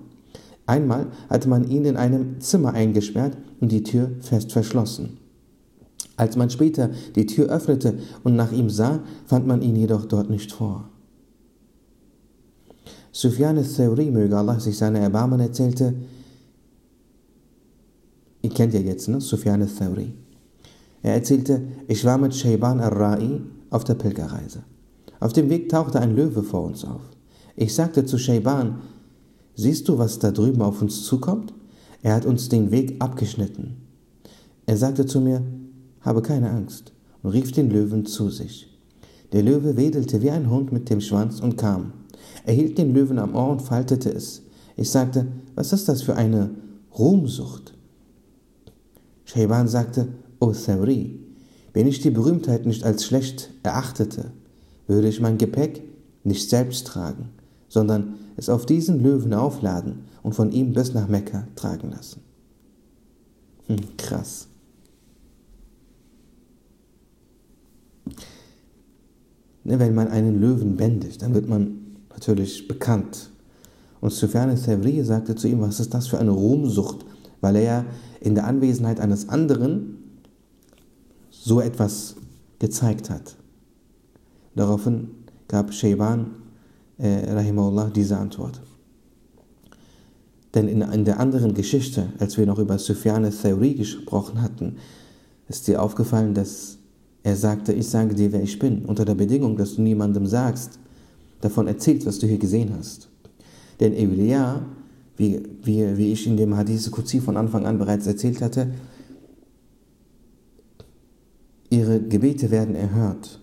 Einmal 0.71 1.09
hatte 1.29 1.49
man 1.49 1.69
ihn 1.69 1.85
in 1.85 1.97
einem 1.97 2.41
Zimmer 2.41 2.75
eingesperrt 2.75 3.37
und 3.61 3.73
die 3.73 3.83
Tür 3.83 4.12
fest 4.21 4.53
verschlossen. 4.53 5.19
Als 6.17 6.37
man 6.37 6.49
später 6.49 6.91
die 7.17 7.27
Tür 7.27 7.49
öffnete 7.49 7.99
und 8.23 8.37
nach 8.37 8.53
ihm 8.53 8.71
sah, 8.71 9.00
fand 9.27 9.49
man 9.49 9.62
ihn 9.62 9.75
jedoch 9.75 10.05
dort 10.05 10.31
nicht 10.31 10.53
vor. 10.53 10.89
Sufyan 13.11 13.59
al-Thawri, 13.59 14.12
möge 14.12 14.37
Allah 14.37 14.61
sich 14.61 14.79
seine 14.79 15.00
Erbarmen, 15.00 15.41
erzählte, 15.41 15.93
ihr 18.43 18.50
kennt 18.50 18.73
ja 18.73 18.79
jetzt, 18.79 19.09
ne? 19.09 19.21
Sufyan 19.21 19.62
al-Thawri. 19.62 20.15
Er 21.03 21.15
erzählte, 21.15 21.62
ich 21.89 22.05
war 22.05 22.17
mit 22.17 22.33
Shayban 22.33 22.79
al-Ra'i 22.79 23.41
auf 23.71 23.83
der 23.83 23.95
Pilgerreise. 23.95 24.62
Auf 25.19 25.33
dem 25.33 25.50
Weg 25.50 25.69
tauchte 25.69 25.99
ein 25.99 26.15
Löwe 26.15 26.45
vor 26.45 26.62
uns 26.62 26.85
auf. 26.85 27.03
Ich 27.57 27.75
sagte 27.75 28.05
zu 28.05 28.19
Shayban, 28.19 28.79
siehst 29.54 29.88
du, 29.88 29.99
was 29.99 30.19
da 30.19 30.30
drüben 30.30 30.62
auf 30.62 30.80
uns 30.83 31.04
zukommt? 31.04 31.52
Er 32.02 32.14
hat 32.14 32.26
uns 32.26 32.49
den 32.49 32.71
Weg 32.71 32.97
abgeschnitten. 33.00 33.76
Er 34.66 34.76
sagte 34.76 35.07
zu 35.07 35.21
mir, 35.21 35.42
habe 36.00 36.23
keine 36.23 36.50
Angst 36.50 36.92
und 37.23 37.30
rief 37.30 37.52
den 37.52 37.71
Löwen 37.71 38.07
zu 38.07 38.30
sich. 38.30 38.69
Der 39.33 39.42
Löwe 39.42 39.76
wedelte 39.76 40.23
wie 40.23 40.30
ein 40.30 40.50
Hund 40.50 40.73
mit 40.73 40.90
dem 40.90 41.00
Schwanz 41.00 41.40
und 41.40 41.57
kam. 41.57 41.92
Er 42.45 42.54
hielt 42.54 42.78
den 42.78 42.95
Löwen 42.95 43.19
am 43.19 43.35
Ohr 43.35 43.50
und 43.50 43.62
faltete 43.62 44.11
es. 44.11 44.42
Ich 44.76 44.90
sagte, 44.90 45.26
was 45.54 45.73
ist 45.73 45.88
das 45.88 46.02
für 46.02 46.16
eine 46.16 46.50
Ruhmsucht? 46.99 47.75
Shayban 49.25 49.69
sagte, 49.69 50.09
O 50.40 50.52
Thawri, 50.52 51.21
wenn 51.73 51.87
ich 51.87 52.00
die 52.00 52.11
Berühmtheit 52.11 52.66
nicht 52.66 52.85
als 52.85 53.04
schlecht 53.04 53.50
erachtete, 53.62 54.33
würde 54.87 55.09
ich 55.09 55.21
mein 55.21 55.38
Gepäck 55.38 55.83
nicht 56.25 56.50
selbst 56.50 56.87
tragen, 56.87 57.28
sondern 57.71 58.17
es 58.37 58.50
auf 58.50 58.67
diesen 58.67 59.03
Löwen 59.03 59.33
aufladen 59.33 60.00
und 60.23 60.35
von 60.35 60.53
ihm 60.53 60.75
bis 60.75 60.93
nach 60.93 61.09
Mekka 61.09 61.47
tragen 61.55 61.93
lassen. 61.93 62.21
Hm, 63.69 63.79
krass. 63.97 64.49
Ne, 69.65 69.79
wenn 69.79 69.95
man 69.95 70.09
einen 70.09 70.41
Löwen 70.41 70.77
bändigt, 70.77 71.23
dann 71.23 71.33
wird 71.33 71.49
man 71.49 71.97
natürlich 72.11 72.67
bekannt. 72.67 73.31
Und 74.00 74.12
Sufyan 74.12 74.50
al-Thawri 74.50 75.05
sagte 75.05 75.37
zu 75.37 75.47
ihm, 75.47 75.61
was 75.61 75.79
ist 75.79 75.95
das 75.95 76.09
für 76.09 76.19
eine 76.19 76.33
Ruhmsucht, 76.33 77.07
weil 77.41 77.57
er 77.57 77.62
ja 77.62 77.85
in 78.21 78.35
der 78.35 78.47
Anwesenheit 78.47 78.99
eines 78.99 79.29
anderen 79.29 79.99
so 81.31 81.61
etwas 81.61 82.17
gezeigt 82.59 83.11
hat. 83.11 83.37
Daraufhin 84.57 85.11
gab 85.47 85.73
Shayban 85.73 86.40
äh, 87.00 87.33
rahimahullah 87.33 87.90
diese 87.90 88.16
Antwort. 88.16 88.61
Denn 90.54 90.69
in, 90.69 90.83
in 90.83 91.04
der 91.04 91.21
anderen 91.21 91.54
Geschichte, 91.54 92.12
als 92.19 92.37
wir 92.37 92.47
noch 92.47 92.59
über 92.59 92.78
Sufyan 92.78 93.25
al-Thawri 93.25 93.75
gesprochen 93.75 94.42
hatten, 94.42 94.76
ist 95.49 95.69
dir 95.69 95.83
aufgefallen, 95.83 96.35
dass 96.35 96.78
er 97.23 97.37
sagte, 97.37 97.73
ich 97.73 97.88
sage 97.88 98.14
dir, 98.14 98.33
wer 98.33 98.42
ich 98.42 98.59
bin, 98.59 98.85
unter 98.85 99.04
der 99.04 99.14
Bedingung, 99.14 99.57
dass 99.57 99.76
du 99.76 99.83
niemandem 99.83 100.26
sagst, 100.26 100.78
davon 101.40 101.66
erzählst, 101.66 102.07
was 102.07 102.19
du 102.19 102.26
hier 102.26 102.38
gesehen 102.38 102.73
hast. 102.76 103.09
Denn 103.78 103.92
Elia, 103.92 104.62
wie, 105.16 105.42
wie, 105.62 105.97
wie 105.97 106.12
ich 106.12 106.26
in 106.26 106.37
dem 106.37 106.57
Hadith 106.57 106.90
Qudsi 106.90 107.21
von 107.21 107.37
Anfang 107.37 107.66
an 107.66 107.78
bereits 107.78 108.07
erzählt 108.07 108.40
hatte, 108.40 108.69
ihre 111.69 112.00
Gebete 112.00 112.50
werden 112.50 112.75
erhört. 112.75 113.40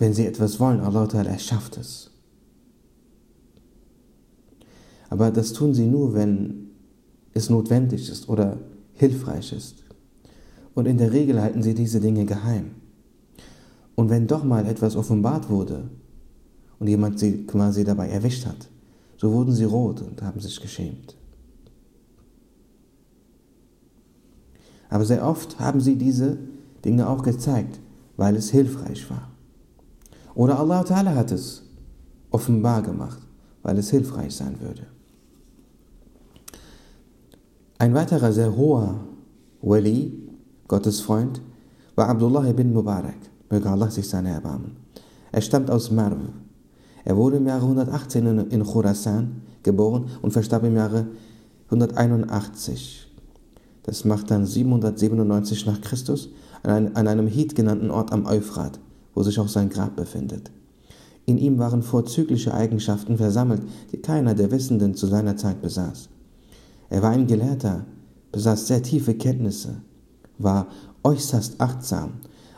Wenn 0.00 0.14
sie 0.14 0.24
etwas 0.24 0.58
wollen, 0.58 0.80
Allah 0.80 1.04
Ta'ala 1.04 1.38
schafft 1.38 1.76
es. 1.76 2.10
Aber 5.10 5.30
das 5.30 5.52
tun 5.52 5.74
sie 5.74 5.84
nur, 5.84 6.14
wenn 6.14 6.70
es 7.34 7.50
notwendig 7.50 8.08
ist 8.08 8.26
oder 8.26 8.56
hilfreich 8.94 9.52
ist. 9.52 9.84
Und 10.74 10.86
in 10.86 10.96
der 10.96 11.12
Regel 11.12 11.38
halten 11.42 11.62
sie 11.62 11.74
diese 11.74 12.00
Dinge 12.00 12.24
geheim. 12.24 12.70
Und 13.94 14.08
wenn 14.08 14.26
doch 14.26 14.42
mal 14.42 14.64
etwas 14.64 14.96
offenbart 14.96 15.50
wurde 15.50 15.90
und 16.78 16.88
jemand 16.88 17.18
sie 17.18 17.44
quasi 17.44 17.84
dabei 17.84 18.08
erwischt 18.08 18.46
hat, 18.46 18.70
so 19.18 19.30
wurden 19.30 19.52
sie 19.52 19.64
rot 19.64 20.00
und 20.00 20.22
haben 20.22 20.40
sich 20.40 20.58
geschämt. 20.62 21.14
Aber 24.88 25.04
sehr 25.04 25.26
oft 25.28 25.60
haben 25.60 25.82
sie 25.82 25.96
diese 25.96 26.38
Dinge 26.86 27.06
auch 27.06 27.22
gezeigt, 27.22 27.80
weil 28.16 28.34
es 28.36 28.48
hilfreich 28.48 29.10
war. 29.10 29.29
Oder 30.34 30.58
Allah 30.58 30.82
Ta'ala 30.82 31.14
hat 31.14 31.32
es 31.32 31.62
offenbar 32.30 32.82
gemacht, 32.82 33.18
weil 33.62 33.78
es 33.78 33.90
hilfreich 33.90 34.34
sein 34.34 34.60
würde. 34.60 34.86
Ein 37.78 37.94
weiterer 37.94 38.32
sehr 38.32 38.56
hoher 38.56 39.00
Wali, 39.62 40.28
Gottes 40.68 41.00
Freund, 41.00 41.40
war 41.96 42.08
Abdullah 42.08 42.48
ibn 42.48 42.72
Mubarak, 42.72 43.16
möge 43.50 43.68
Allah 43.68 43.90
sich 43.90 44.08
seine 44.08 44.30
erbarmen. 44.30 44.76
Er 45.32 45.40
stammt 45.40 45.70
aus 45.70 45.90
Marw. 45.90 46.16
Er 47.04 47.16
wurde 47.16 47.38
im 47.38 47.46
Jahre 47.46 47.62
118 47.62 48.50
in 48.50 48.64
Khurasan 48.64 49.42
geboren 49.62 50.06
und 50.22 50.32
verstarb 50.32 50.64
im 50.64 50.76
Jahre 50.76 51.06
181. 51.70 53.06
Das 53.82 54.04
macht 54.04 54.30
dann 54.30 54.46
797 54.46 55.66
nach 55.66 55.80
Christus 55.80 56.28
an 56.62 56.94
einem 56.94 57.26
Hit 57.26 57.54
genannten 57.54 57.90
Ort 57.90 58.12
am 58.12 58.26
Euphrat, 58.26 58.78
wo 59.14 59.22
sich 59.22 59.38
auch 59.38 59.48
sein 59.48 59.68
Grab 59.68 59.96
befindet. 59.96 60.50
In 61.26 61.38
ihm 61.38 61.58
waren 61.58 61.82
vorzügliche 61.82 62.54
Eigenschaften 62.54 63.16
versammelt, 63.16 63.62
die 63.92 63.98
keiner 63.98 64.34
der 64.34 64.50
Wissenden 64.50 64.94
zu 64.94 65.06
seiner 65.06 65.36
Zeit 65.36 65.62
besaß. 65.62 66.08
Er 66.88 67.02
war 67.02 67.10
ein 67.10 67.26
Gelehrter, 67.26 67.84
besaß 68.32 68.66
sehr 68.66 68.82
tiefe 68.82 69.14
Kenntnisse, 69.14 69.82
war 70.38 70.66
äußerst 71.04 71.60
achtsam, 71.60 72.14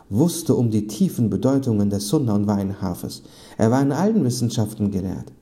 wusste 0.08 0.54
um 0.54 0.70
die 0.70 0.86
tiefen 0.86 1.30
Bedeutungen 1.30 1.90
der 1.90 2.00
Sunna 2.00 2.34
und 2.34 2.46
war 2.46 2.56
ein 2.56 2.80
Hafiz. 2.80 3.22
Er 3.58 3.70
war 3.70 3.82
in 3.82 3.92
allen 3.92 4.24
Wissenschaften 4.24 4.90
gelehrt. 4.90 5.32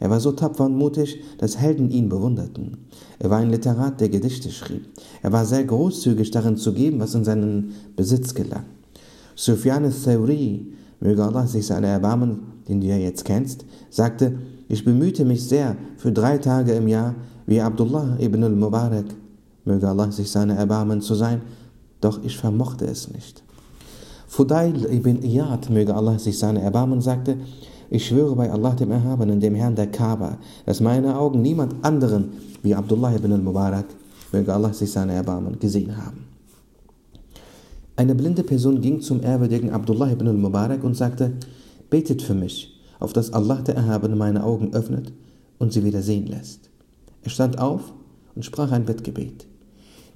Er 0.00 0.10
war 0.10 0.20
so 0.20 0.32
tapfer 0.32 0.66
und 0.66 0.76
mutig, 0.76 1.20
dass 1.38 1.58
Helden 1.58 1.90
ihn 1.90 2.08
bewunderten. 2.08 2.86
Er 3.18 3.30
war 3.30 3.38
ein 3.38 3.50
Literat, 3.50 4.00
der 4.00 4.08
Gedichte 4.08 4.50
schrieb. 4.50 4.86
Er 5.22 5.32
war 5.32 5.44
sehr 5.44 5.64
großzügig 5.64 6.30
darin 6.30 6.56
zu 6.56 6.72
geben, 6.72 7.00
was 7.00 7.14
in 7.14 7.24
seinen 7.24 7.72
Besitz 7.96 8.34
gelang. 8.34 8.64
Sufyan 9.38 9.84
al-Thawri, 9.84 10.66
möge 10.98 11.22
Allah 11.22 11.46
sich 11.46 11.64
seine 11.64 11.86
erbarmen, 11.86 12.40
den 12.66 12.80
du 12.80 12.88
ja 12.88 12.96
jetzt 12.96 13.24
kennst, 13.24 13.64
sagte, 13.88 14.36
ich 14.68 14.84
bemühte 14.84 15.24
mich 15.24 15.46
sehr 15.46 15.76
für 15.96 16.10
drei 16.10 16.38
Tage 16.38 16.72
im 16.72 16.88
Jahr, 16.88 17.14
wie 17.46 17.60
Abdullah 17.60 18.16
ibn 18.18 18.42
al-Mubarak, 18.42 19.04
möge 19.64 19.88
Allah 19.88 20.10
sich 20.10 20.28
seine 20.28 20.56
erbarmen 20.56 21.00
zu 21.00 21.14
sein, 21.14 21.42
doch 22.00 22.20
ich 22.24 22.36
vermochte 22.36 22.86
es 22.86 23.12
nicht. 23.12 23.44
Fudail 24.26 24.84
ibn 24.92 25.22
Iyad, 25.22 25.70
möge 25.70 25.94
Allah 25.94 26.18
sich 26.18 26.36
seine 26.36 26.60
erbarmen, 26.60 27.00
sagte, 27.00 27.36
ich 27.90 28.08
schwöre 28.08 28.34
bei 28.34 28.50
Allah 28.50 28.74
dem 28.74 28.90
Erhabenen, 28.90 29.38
dem 29.38 29.54
Herrn 29.54 29.76
der 29.76 29.86
Kaaba, 29.86 30.38
dass 30.66 30.80
meine 30.80 31.16
Augen 31.16 31.42
niemand 31.42 31.76
anderen 31.84 32.32
wie 32.64 32.74
Abdullah 32.74 33.14
ibn 33.14 33.32
al-Mubarak, 33.32 33.86
möge 34.32 34.52
Allah 34.52 34.72
sich 34.72 34.90
seine 34.90 35.12
Erbarmen, 35.12 35.60
gesehen 35.60 35.96
haben. 35.96 36.37
Eine 37.98 38.14
blinde 38.14 38.44
Person 38.44 38.80
ging 38.80 39.00
zum 39.00 39.24
ehrwürdigen 39.24 39.70
Abdullah 39.70 40.12
ibn 40.12 40.28
al-Mubarak 40.28 40.84
und 40.84 40.94
sagte, 40.94 41.32
betet 41.90 42.22
für 42.22 42.32
mich, 42.32 42.80
auf 43.00 43.12
dass 43.12 43.32
Allah 43.32 43.56
der 43.56 43.74
Erhabene 43.74 44.14
meine 44.14 44.44
Augen 44.44 44.72
öffnet 44.72 45.12
und 45.58 45.72
sie 45.72 45.82
wieder 45.82 46.00
sehen 46.00 46.28
lässt. 46.28 46.70
Er 47.24 47.30
stand 47.30 47.58
auf 47.58 47.92
und 48.36 48.44
sprach 48.44 48.70
ein 48.70 48.84
Bettgebet. 48.84 49.48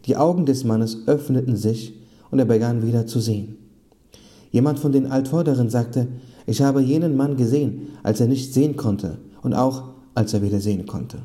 Die 0.06 0.16
Augen 0.16 0.46
des 0.46 0.62
Mannes 0.62 1.08
öffneten 1.08 1.56
sich 1.56 1.94
und 2.30 2.38
er 2.38 2.44
begann 2.44 2.86
wieder 2.86 3.08
zu 3.08 3.18
sehen. 3.18 3.56
Jemand 4.52 4.78
von 4.78 4.92
den 4.92 5.10
Altvorderen 5.10 5.68
sagte, 5.68 6.06
ich 6.46 6.62
habe 6.62 6.82
jenen 6.82 7.16
Mann 7.16 7.36
gesehen, 7.36 7.88
als 8.04 8.20
er 8.20 8.28
nicht 8.28 8.54
sehen 8.54 8.76
konnte 8.76 9.18
und 9.42 9.54
auch 9.54 9.88
als 10.14 10.32
er 10.32 10.42
wieder 10.42 10.60
sehen 10.60 10.86
konnte. 10.86 11.18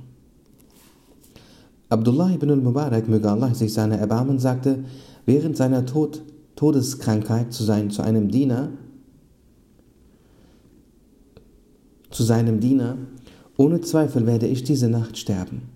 Abdullah 1.89 2.33
ibn 2.33 2.49
al-Mubarak, 2.49 3.07
möge 3.07 3.29
Allah 3.29 3.53
sich 3.53 3.73
seiner 3.73 3.99
erbarmen, 3.99 4.39
sagte, 4.39 4.85
während 5.27 5.55
seiner 5.55 5.85
Tod, 5.85 6.23
Todeskrankheit 6.57 7.53
zu, 7.53 7.63
sein, 7.63 7.91
zu 7.91 8.01
einem 8.01 8.29
Diener, 8.29 8.71
zu 12.09 12.23
seinem 12.23 12.59
Diener, 12.59 12.97
ohne 13.57 13.79
Zweifel 13.81 14.25
werde 14.25 14.47
ich 14.47 14.63
diese 14.63 14.89
Nacht 14.89 15.17
sterben. 15.17 15.69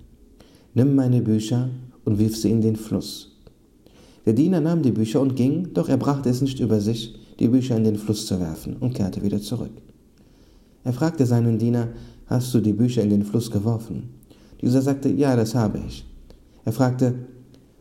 Nimm 0.73 0.95
meine 0.95 1.21
Bücher 1.21 1.69
und 2.03 2.17
wirf 2.17 2.35
sie 2.35 2.49
in 2.49 2.61
den 2.61 2.75
Fluss. 2.75 3.39
Der 4.25 4.33
Diener 4.33 4.59
nahm 4.59 4.81
die 4.81 4.91
Bücher 4.91 5.21
und 5.21 5.35
ging, 5.35 5.71
doch 5.73 5.87
er 5.87 5.97
brachte 5.97 6.29
es 6.29 6.41
nicht 6.41 6.59
über 6.59 6.81
sich, 6.81 7.15
die 7.39 7.47
Bücher 7.47 7.77
in 7.77 7.83
den 7.83 7.97
Fluss 7.97 8.25
zu 8.25 8.39
werfen 8.39 8.77
und 8.77 8.95
kehrte 8.95 9.21
wieder 9.21 9.39
zurück. 9.39 9.71
Er 10.83 10.93
fragte 10.93 11.27
seinen 11.27 11.59
Diener, 11.59 11.89
hast 12.25 12.53
du 12.55 12.59
die 12.59 12.73
Bücher 12.73 13.03
in 13.03 13.11
den 13.11 13.23
Fluss 13.23 13.51
geworfen? 13.51 14.09
Dieser 14.59 14.81
sagte, 14.81 15.09
ja, 15.09 15.35
das 15.35 15.53
habe 15.53 15.79
ich. 15.87 16.07
Er 16.65 16.71
fragte, 16.71 17.13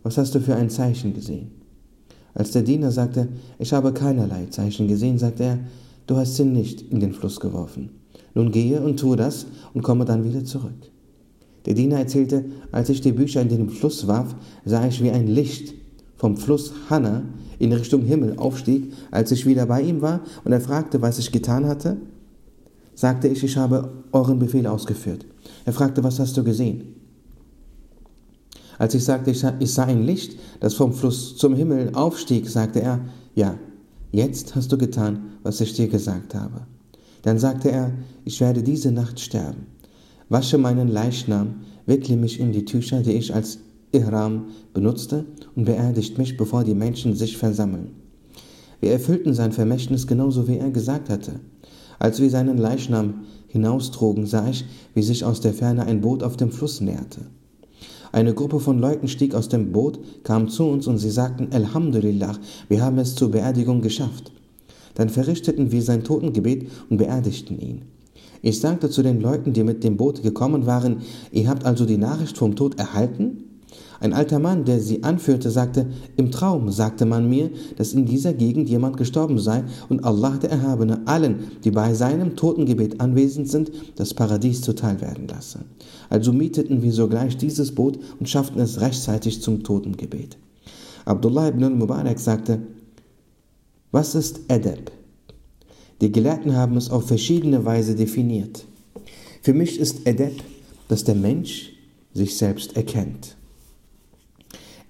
was 0.03 0.19
hast 0.19 0.35
du 0.35 0.41
für 0.41 0.55
ein 0.55 0.69
Zeichen 0.69 1.15
gesehen? 1.15 1.60
Als 2.35 2.53
der 2.53 2.63
Diener 2.63 2.91
sagte, 2.91 3.29
ich 3.59 3.73
habe 3.73 3.93
keinerlei 3.93 4.47
Zeichen 4.47 4.89
gesehen, 4.89 5.19
sagte 5.19 5.45
er, 5.45 5.59
du 6.07 6.17
hast 6.17 6.37
sie 6.37 6.45
nicht 6.45 6.83
in 6.91 7.01
den 7.01 7.13
Fluss 7.13 7.41
geworfen. 7.41 7.91
Nun 8.35 8.53
gehe 8.53 8.81
und 8.81 8.99
tue 8.99 9.17
das 9.17 9.47
und 9.75 9.83
komme 9.83 10.05
dann 10.05 10.25
wieder 10.25 10.45
zurück. 10.45 10.91
Der 11.67 11.75
Diener 11.75 11.99
erzählte, 11.99 12.45
als 12.73 12.89
ich 12.89 13.01
die 13.01 13.13
Bücher 13.13 13.43
in 13.43 13.49
den 13.49 13.69
Fluss 13.69 14.07
warf, 14.07 14.35
sah 14.65 14.87
ich 14.87 15.03
wie 15.03 15.11
ein 15.11 15.27
Licht 15.27 15.75
vom 16.17 16.37
Fluss 16.37 16.73
Hanna 16.89 17.23
in 17.59 17.73
Richtung 17.73 18.03
Himmel 18.03 18.37
aufstieg, 18.39 18.93
als 19.11 19.33
ich 19.33 19.47
wieder 19.47 19.67
bei 19.67 19.83
ihm 19.83 20.01
war 20.01 20.21
und 20.45 20.53
er 20.53 20.61
fragte, 20.61 21.03
was 21.03 21.19
ich 21.19 21.33
getan 21.33 21.67
hatte, 21.67 21.99
sagte 22.95 23.29
ich, 23.29 23.43
ich 23.43 23.57
habe 23.57 23.91
euren 24.13 24.39
Befehl 24.39 24.67
ausgeführt. 24.67 25.27
Er 25.65 25.73
fragte, 25.73 26.05
was 26.05 26.19
hast 26.19 26.37
du 26.37 26.45
gesehen? 26.45 27.00
Als 28.81 28.95
ich 28.95 29.05
sagte, 29.05 29.31
ich 29.31 29.73
sah 29.75 29.85
ein 29.85 30.07
Licht, 30.07 30.39
das 30.61 30.73
vom 30.73 30.95
Fluss 30.95 31.37
zum 31.37 31.55
Himmel 31.55 31.91
aufstieg, 31.93 32.49
sagte 32.49 32.81
er, 32.81 33.01
ja, 33.35 33.59
jetzt 34.11 34.57
hast 34.57 34.73
du 34.73 34.79
getan, 34.79 35.33
was 35.43 35.61
ich 35.61 35.75
dir 35.75 35.87
gesagt 35.87 36.35
habe. 36.35 36.63
Dann 37.21 37.39
sagte 37.39 37.71
er, 37.71 37.93
ich 38.25 38.41
werde 38.41 38.63
diese 38.63 38.91
Nacht 38.91 39.21
sterben. 39.21 39.67
Wasche 40.31 40.57
meinen 40.57 40.89
Leichnam, 40.89 41.57
wickle 41.85 42.17
mich 42.17 42.41
in 42.41 42.53
die 42.53 42.65
Tücher, 42.65 43.03
die 43.03 43.13
ich 43.13 43.35
als 43.35 43.59
Ihram 43.93 44.47
benutzte, 44.73 45.27
und 45.55 45.67
beerdigt 45.67 46.17
mich, 46.17 46.39
bevor 46.39 46.65
die 46.65 46.75
Menschen 46.75 47.15
sich 47.15 47.37
versammeln. 47.37 47.91
Wir 48.81 48.93
erfüllten 48.93 49.35
sein 49.35 49.53
Vermächtnis 49.53 50.07
genauso, 50.07 50.49
wie 50.49 50.57
er 50.57 50.71
gesagt 50.71 51.11
hatte. 51.11 51.33
Als 51.99 52.19
wir 52.19 52.31
seinen 52.31 52.57
Leichnam 52.57 53.27
hinaustrugen, 53.47 54.25
sah 54.25 54.49
ich, 54.49 54.65
wie 54.95 55.03
sich 55.03 55.23
aus 55.23 55.43
der 55.43 55.53
Ferne 55.53 55.85
ein 55.85 56.01
Boot 56.01 56.23
auf 56.23 56.39
dem 56.39 56.51
Fluss 56.51 56.81
näherte. 56.81 57.27
Eine 58.13 58.35
Gruppe 58.35 58.59
von 58.59 58.79
Leuten 58.79 59.09
stieg 59.09 59.35
aus 59.35 59.49
dem 59.49 59.73
Boot, 59.73 60.01
kam 60.25 60.49
zu 60.49 60.65
uns 60.65 60.87
und 60.87 60.99
sie 60.99 61.11
sagten, 61.11 61.49
Alhamdulillah, 61.53 62.37
wir 62.69 62.83
haben 62.83 62.99
es 62.99 63.15
zur 63.15 63.31
Beerdigung 63.31 63.83
geschafft. 63.83 64.33
Dann 64.95 65.09
verrichteten 65.09 65.71
wir 65.71 65.83
sein 65.83 66.03
Totengebet 66.03 66.69
und 66.89 66.97
beerdigten 66.97 67.59
ihn. 67.59 67.83
Ich 68.43 68.61
sagte 68.61 68.91
zu 68.91 69.03
den 69.03 69.21
Leuten, 69.21 69.53
die 69.53 69.63
mit 69.63 69.85
dem 69.85 69.97
Boot 69.97 70.23
gekommen 70.23 70.67
waren, 70.67 71.03
ihr 71.31 71.49
habt 71.49 71.65
also 71.65 71.85
die 71.85 71.99
Nachricht 71.99 72.39
vom 72.39 72.57
Tod 72.57 72.79
erhalten? 72.79 73.45
Ein 74.01 74.15
alter 74.15 74.39
Mann, 74.39 74.65
der 74.65 74.81
sie 74.81 75.03
anführte, 75.03 75.51
sagte, 75.51 75.87
im 76.17 76.31
Traum 76.31 76.71
sagte 76.71 77.05
man 77.05 77.29
mir, 77.29 77.51
dass 77.77 77.93
in 77.93 78.07
dieser 78.07 78.33
Gegend 78.33 78.71
jemand 78.71 78.97
gestorben 78.97 79.39
sei 79.39 79.63
und 79.91 80.05
Allah 80.05 80.39
der 80.39 80.51
Erhabene 80.51 81.07
allen, 81.07 81.45
die 81.65 81.71
bei 81.71 81.93
seinem 81.93 82.35
Totengebet 82.35 82.99
anwesend 82.99 83.49
sind, 83.49 83.71
das 83.97 84.15
Paradies 84.15 84.63
zuteil 84.63 85.03
werden 85.03 85.29
lasse. 85.29 85.61
Also 86.09 86.33
mieteten 86.33 86.83
wir 86.83 86.93
sogleich 86.93 87.37
dieses 87.37 87.75
Boot 87.75 87.99
und 88.19 88.29
schafften 88.29 88.61
es 88.61 88.81
rechtzeitig 88.81 89.43
zum 89.43 89.63
Totengebet. 89.63 90.39
Abdullah 91.05 91.49
ibn 91.49 91.65
al-Mubarak 91.65 92.19
sagte, 92.19 92.61
was 93.91 94.15
ist 94.15 94.41
Adab? 94.49 94.91
Die 96.01 96.11
Gelehrten 96.11 96.57
haben 96.57 96.79
es 96.79 96.91
auf 96.91 97.07
verschiedene 97.07 97.67
Weise 97.67 97.95
definiert. 97.95 98.65
Für 99.43 99.53
mich 99.53 99.79
ist 99.79 100.09
Adab, 100.09 100.33
dass 100.89 101.05
der 101.05 101.17
Mensch 101.17 101.73
sich 102.15 102.39
selbst 102.39 102.77
erkennt. 102.77 103.37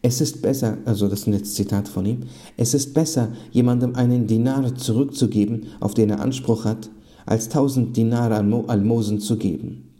Es 0.02 0.20
ist 0.20 0.40
besser, 0.40 0.78
also 0.86 1.08
das 1.08 1.20
ist 1.20 1.26
ein 1.26 1.44
Zitat 1.44 1.86
von 1.86 2.06
ihm, 2.06 2.20
es 2.56 2.72
ist 2.72 2.94
besser, 2.94 3.32
jemandem 3.52 3.94
einen 3.94 4.26
Dinar 4.26 4.74
zurückzugeben, 4.74 5.66
auf 5.80 5.92
den 5.92 6.10
er 6.10 6.20
Anspruch 6.20 6.64
hat, 6.64 6.88
als 7.26 7.48
tausend 7.50 7.96
Dinare 7.96 8.36
Almosen 8.36 9.20
zu 9.20 9.36
geben. 9.36 9.90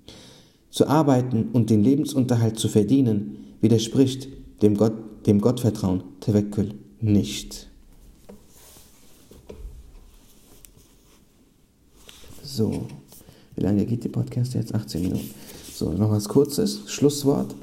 Zu 0.71 0.87
arbeiten 0.87 1.49
und 1.53 1.69
den 1.69 1.83
Lebensunterhalt 1.83 2.59
zu 2.59 2.69
verdienen, 2.69 3.37
widerspricht 3.61 4.29
dem, 4.63 4.77
Gott, 4.77 4.95
dem 5.27 5.41
Gottvertrauen, 5.41 6.03
Tewekkül, 6.21 6.75
nicht. 7.01 7.69
So, 12.43 12.87
wie 13.55 13.63
lange 13.63 13.85
geht 13.85 14.05
die 14.05 14.09
Podcast 14.09 14.55
jetzt? 14.55 14.75
18 14.75 15.03
Minuten. 15.03 15.31
So, 15.73 15.93
noch 15.93 16.11
was 16.11 16.29
Kurzes, 16.29 16.81
Schlusswort. 16.87 17.55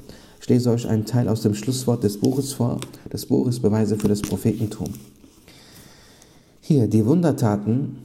Ich 0.48 0.54
lese 0.54 0.70
euch 0.70 0.88
einen 0.88 1.04
Teil 1.04 1.28
aus 1.28 1.42
dem 1.42 1.52
Schlusswort 1.52 2.02
des 2.04 2.16
Buches 2.16 2.54
vor, 2.54 2.80
des 3.12 3.26
Buches 3.26 3.60
Beweise 3.60 3.98
für 3.98 4.08
das 4.08 4.22
Prophetentum. 4.22 4.88
Hier, 6.62 6.88
die 6.88 7.04
Wundertaten, 7.04 7.98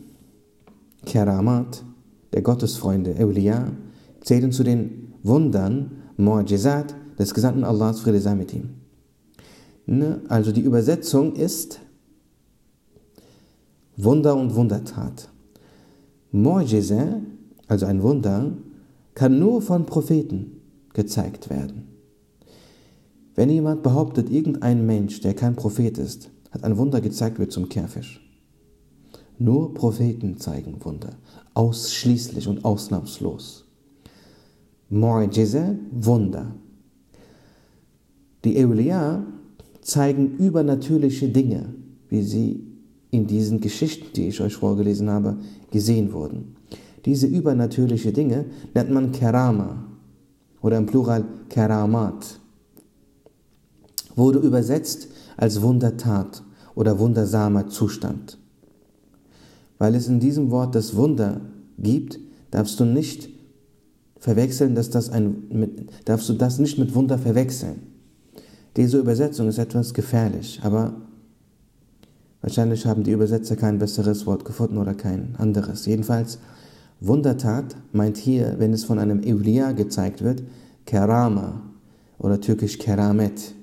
Keramat, 1.06 1.86
der 2.34 2.42
Gottesfreunde, 2.42 3.16
Eulia, 3.18 3.72
zählen 4.20 4.52
zu 4.52 4.66
den 4.66 5.14
Wundern, 5.24 5.92
Mu'jizat, 6.18 6.94
des 7.18 7.34
Gesandten 7.34 7.64
Allahs, 7.64 8.02
Friede 8.02 8.20
sei 8.20 8.36
mit 8.36 8.54
ihm. 8.54 8.72
Ne? 9.86 10.20
Also 10.28 10.52
die 10.52 10.64
Übersetzung 10.64 11.38
ist 11.38 11.80
Wunder 13.96 14.36
und 14.36 14.54
Wundertat. 14.54 15.30
Mu'jiza, 16.34 17.22
also 17.70 17.86
ein 17.86 18.04
Wunder, 18.04 18.52
kann 19.16 19.40
nur 19.40 19.62
von 19.62 19.86
Propheten 19.86 20.60
gezeigt 20.92 21.50
werden. 21.50 21.93
Wenn 23.36 23.50
jemand 23.50 23.82
behauptet, 23.84 24.30
irgendein 24.30 24.86
Mensch, 24.86 25.22
der 25.22 25.34
kein 25.34 25.56
Prophet 25.56 25.98
ist, 25.98 26.30
hat 26.52 26.64
ein 26.64 26.78
Wunder 26.78 27.02
gezeigt, 27.02 27.40
wird 27.40 27.52
zum 27.52 27.68
Kerfisch. 27.68 28.20
Nur 29.40 29.74
Propheten 29.74 30.38
zeigen 30.38 30.76
Wunder, 30.84 31.16
ausschließlich 31.56 32.48
und 32.48 32.64
ausnahmslos. 32.64 33.66
Mu'jiza, 34.92 35.76
Wunder. 35.92 36.54
Die 38.44 38.58
Eulia 38.58 39.26
zeigen 39.82 40.38
übernatürliche 40.38 41.30
Dinge, 41.30 41.74
wie 42.10 42.22
sie 42.22 42.64
in 43.10 43.26
diesen 43.26 43.60
Geschichten, 43.60 44.14
die 44.16 44.28
ich 44.28 44.42
euch 44.42 44.56
vorgelesen 44.56 45.10
habe, 45.10 45.38
gesehen 45.72 46.14
wurden. 46.14 46.56
Diese 47.06 47.28
übernatürliche 47.28 48.14
Dinge 48.14 48.46
nennt 48.74 48.92
man 48.92 49.12
Kerama 49.12 49.86
oder 50.62 50.78
im 50.78 50.86
Plural 50.86 51.26
Keramat 51.50 52.40
wurde 54.16 54.40
übersetzt 54.40 55.08
als 55.38 55.62
Wundertat 55.62 56.44
oder 56.76 57.00
wundersamer 57.00 57.68
Zustand. 57.68 58.38
Weil 59.78 59.96
es 59.96 60.08
in 60.08 60.20
diesem 60.20 60.52
Wort 60.52 60.76
das 60.76 60.96
Wunder 60.96 61.42
gibt, 61.78 62.20
darfst 62.52 62.80
du 62.80 62.86
nicht 62.86 63.30
verwechseln, 64.18 64.76
dass 64.76 64.90
das 64.90 65.10
ein, 65.10 65.44
mit, 65.50 65.90
darfst 66.06 66.30
du 66.30 66.34
das 66.34 66.60
nicht 66.60 66.78
mit 66.78 66.96
Wunder 66.96 67.18
verwechseln. 67.18 67.82
Diese 68.78 68.98
Übersetzung 68.98 69.50
ist 69.50 69.58
etwas 69.58 69.94
gefährlich, 69.94 70.62
aber 70.64 70.94
wahrscheinlich 72.42 72.86
haben 72.86 73.04
die 73.04 73.12
Übersetzer 73.12 73.56
kein 73.56 73.80
besseres 73.80 74.26
Wort 74.26 74.46
gefunden 74.46 74.78
oder 74.78 74.94
kein 74.94 75.36
anderes. 75.38 75.86
Jedenfalls, 75.86 76.40
Wundertat 77.02 77.76
meint 77.92 78.16
hier, 78.16 78.56
wenn 78.60 78.72
es 78.72 78.86
von 78.86 78.98
einem 78.98 79.22
Evliya 79.22 79.74
gezeigt 79.74 80.24
wird, 80.24 80.42
Kerama 80.86 81.62
oder 82.18 82.40
türkisch 82.40 82.78
Keramet. 82.80 83.54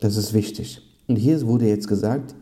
Das 0.00 0.16
ist 0.16 0.34
wichtig. 0.34 0.80
Und 1.08 1.16
hier 1.16 1.40
wurde 1.46 1.66
jetzt 1.66 1.88
gesagt, 1.88 2.34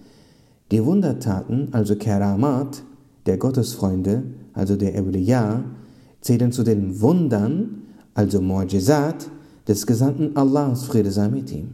die 0.71 0.85
Wundertaten, 0.85 1.69
also 1.73 1.97
Keramat, 1.97 2.83
der 3.27 3.37
Gottesfreunde, 3.37 4.23
also 4.55 4.77
der 4.77 4.99
Awliya, 4.99 5.65
zählen 6.21 6.53
zu 6.53 6.63
den 6.63 7.01
Wundern, 7.01 7.83
also 8.15 8.41
Mu'jizat, 8.41 9.29
des 9.69 9.87
Gesandten 9.87 10.37
Allahs, 10.37 10.85
Friede 10.85 11.11
sei 11.11 11.29
mit 11.29 11.53
ihm. 11.53 11.71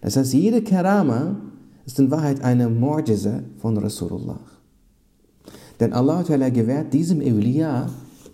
Das 0.00 0.16
heißt, 0.16 0.34
jede 0.34 0.62
Karama 0.62 1.36
ist 1.86 1.98
in 1.98 2.10
Wahrheit 2.10 2.42
eine 2.42 2.68
Mu'jiza 2.68 3.42
von 3.58 3.76
Rasulullah. 3.78 4.40
Denn 5.80 5.92
Allah 5.92 6.22
gewährt 6.22 6.92
diesem 6.92 7.20
Awliya 7.20 7.88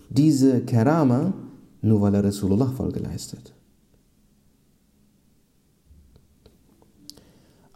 diese 0.09 0.61
Karama, 0.61 1.33
nur 1.81 2.01
weil 2.01 2.15
er 2.15 2.23
Rasulullah 2.23 2.71
Folge 2.75 2.99
leistet. 2.99 3.53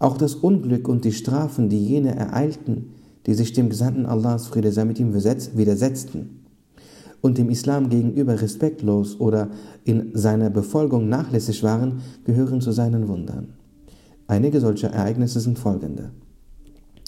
Auch 0.03 0.17
das 0.17 0.35
Unglück 0.35 0.89
und 0.89 1.05
die 1.05 1.13
Strafen, 1.13 1.69
die 1.69 1.81
jene 1.81 2.13
ereilten, 2.13 2.89
die 3.25 3.33
sich 3.33 3.53
dem 3.53 3.69
Gesandten 3.69 4.05
Allahs 4.05 4.47
Friede 4.47 4.73
sei 4.73 4.83
mit 4.83 4.99
ihm 4.99 5.13
widersetzten 5.13 6.41
und 7.21 7.37
dem 7.37 7.49
Islam 7.49 7.87
gegenüber 7.87 8.41
respektlos 8.41 9.17
oder 9.17 9.49
in 9.85 10.11
seiner 10.13 10.49
Befolgung 10.49 11.07
nachlässig 11.07 11.63
waren, 11.63 12.01
gehören 12.25 12.59
zu 12.59 12.73
seinen 12.73 13.07
Wundern. 13.07 13.53
Einige 14.27 14.59
solcher 14.59 14.89
Ereignisse 14.89 15.39
sind 15.39 15.57
folgende. 15.57 16.11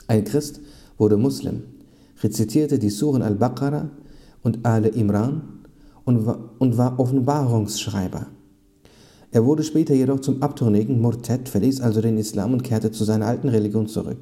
Ein 0.08 0.24
Christ 0.24 0.62
wurde 0.98 1.18
Muslim, 1.18 1.64
rezitierte 2.24 2.80
die 2.80 2.90
Suren 2.90 3.24
al-Baqarah 3.24 3.90
und 4.42 4.66
Ale 4.66 4.88
Imran 4.88 5.42
und 6.06 6.26
war 6.78 6.98
Offenbarungsschreiber. 6.98 8.28
Er 9.36 9.44
wurde 9.44 9.64
später 9.64 9.94
jedoch 9.94 10.22
zum 10.22 10.42
abtrünnigen 10.42 11.02
Murtad, 11.02 11.50
verließ 11.50 11.82
also 11.82 12.00
den 12.00 12.18
Islam 12.18 12.54
und 12.54 12.64
kehrte 12.64 12.92
zu 12.92 13.04
seiner 13.04 13.26
alten 13.26 13.50
Religion 13.50 13.86
zurück. 13.86 14.20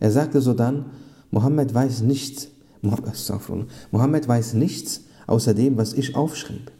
Er 0.00 0.10
sagte 0.10 0.40
so 0.40 0.52
dann, 0.52 0.86
Mohammed 1.30 1.72
weiß 1.72 2.02
nichts, 2.02 2.48
Mohammed 2.82 4.26
weiß 4.26 4.54
nichts 4.54 5.04
außer 5.28 5.54
dem, 5.54 5.76
was 5.76 5.92
ich 5.92 6.16
aufschrieb. 6.16 6.72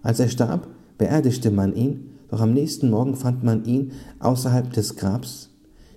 Als 0.00 0.20
er 0.20 0.30
starb, 0.30 0.68
beerdigte 0.96 1.50
man 1.50 1.74
ihn, 1.74 2.14
doch 2.30 2.40
am 2.40 2.54
nächsten 2.54 2.88
Morgen 2.88 3.14
fand 3.14 3.44
man 3.44 3.66
ihn 3.66 3.92
außerhalb 4.20 4.72
des 4.72 4.96
Grabs, 4.96 5.50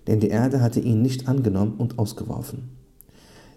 denn 0.05 0.19
die 0.19 0.27
Erde 0.27 0.59
hatte 0.59 0.81
ihn 0.81 1.01
nicht 1.01 1.29
angenommen 1.29 1.75
und 1.77 1.97
ausgeworfen. 1.97 2.71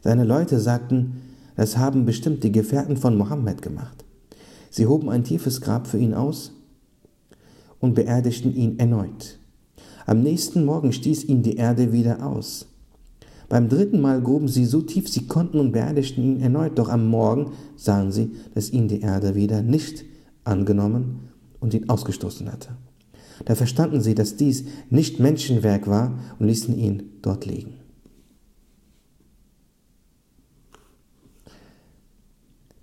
Seine 0.01 0.23
Leute 0.23 0.61
sagten, 0.61 1.23
das 1.57 1.77
haben 1.77 2.05
bestimmt 2.05 2.45
die 2.45 2.53
Gefährten 2.53 2.97
von 2.97 3.19
Mohammed 3.19 3.63
gemacht. 3.63 4.04
Sie 4.75 4.89
hoben 4.89 5.09
ein 5.09 5.23
tiefes 5.23 5.61
Grab 5.61 5.87
für 5.87 5.99
ihn 5.99 6.15
aus 6.15 6.51
und 7.79 7.95
beerdigten 7.95 8.53
ihn 8.53 8.77
erneut. 8.81 9.39
Am 10.05 10.21
nächsten 10.21 10.65
Morgen 10.65 10.93
stieß 10.93 11.23
ihn 11.27 11.45
die 11.45 11.55
Erde 11.55 11.93
wieder 11.93 12.27
aus. 12.27 12.67
Beim 13.49 13.69
dritten 13.69 14.01
Mal 14.01 14.21
gruben 14.21 14.49
sie 14.49 14.65
so 14.65 14.83
tief 14.83 15.09
sie 15.09 15.29
konnten 15.29 15.61
und 15.61 15.71
beerdigten 15.71 16.25
ihn 16.25 16.41
erneut, 16.41 16.77
doch 16.77 16.89
am 16.89 17.07
Morgen 17.07 17.53
sahen 17.77 18.11
sie, 18.11 18.33
dass 18.53 18.71
ihn 18.71 18.89
die 18.89 19.01
Erde 19.01 19.37
wieder 19.37 19.63
nicht 19.63 20.05
angenommen 20.43 21.29
und 21.61 21.73
ihn 21.73 21.89
ausgestoßen 21.89 22.51
hatte. 22.51 22.71
Da 23.45 23.55
verstanden 23.55 24.01
sie, 24.01 24.17
dass 24.17 24.35
dies 24.35 24.65
nicht 24.91 25.21
Menschenwerk 25.21 25.87
war 25.87 26.19
und 26.41 26.49
ließen 26.49 26.77
ihn 26.77 27.13
dort 27.23 27.47
liegen. 27.47 27.75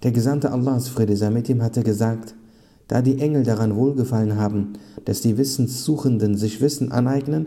Der 0.04 0.12
Gesandte 0.12 0.52
Allahs, 0.52 0.88
Friede 0.88 1.16
sei 1.16 1.30
mit 1.30 1.50
ihm, 1.50 1.62
hatte 1.62 1.84
gesagt, 1.84 2.36
da 2.88 3.02
die 3.02 3.20
Engel 3.20 3.44
daran 3.44 3.76
wohlgefallen 3.76 4.36
haben, 4.36 4.74
dass 5.06 5.22
die 5.22 5.38
Wissenssuchenden 5.38 6.36
sich 6.36 6.60
Wissen 6.60 6.92
aneignen, 6.92 7.46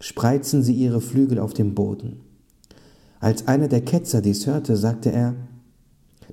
spreizen 0.00 0.62
sie 0.62 0.74
ihre 0.74 1.00
Flügel 1.00 1.38
auf 1.38 1.54
dem 1.54 1.74
Boden. 1.74 2.20
Als 3.20 3.48
einer 3.48 3.68
der 3.68 3.80
Ketzer 3.80 4.20
dies 4.20 4.46
hörte, 4.46 4.76
sagte 4.76 5.10
er, 5.10 5.34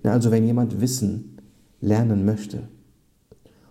na 0.03 0.11
also 0.11 0.31
wenn 0.31 0.45
jemand 0.45 0.81
Wissen 0.81 1.37
lernen 1.79 2.25
möchte 2.25 2.67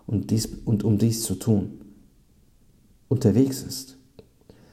und, 0.06 0.30
dies, 0.30 0.48
und 0.64 0.82
um 0.82 0.98
dies 0.98 1.22
zu 1.22 1.34
tun, 1.34 1.80
unterwegs 3.08 3.62
ist, 3.62 3.98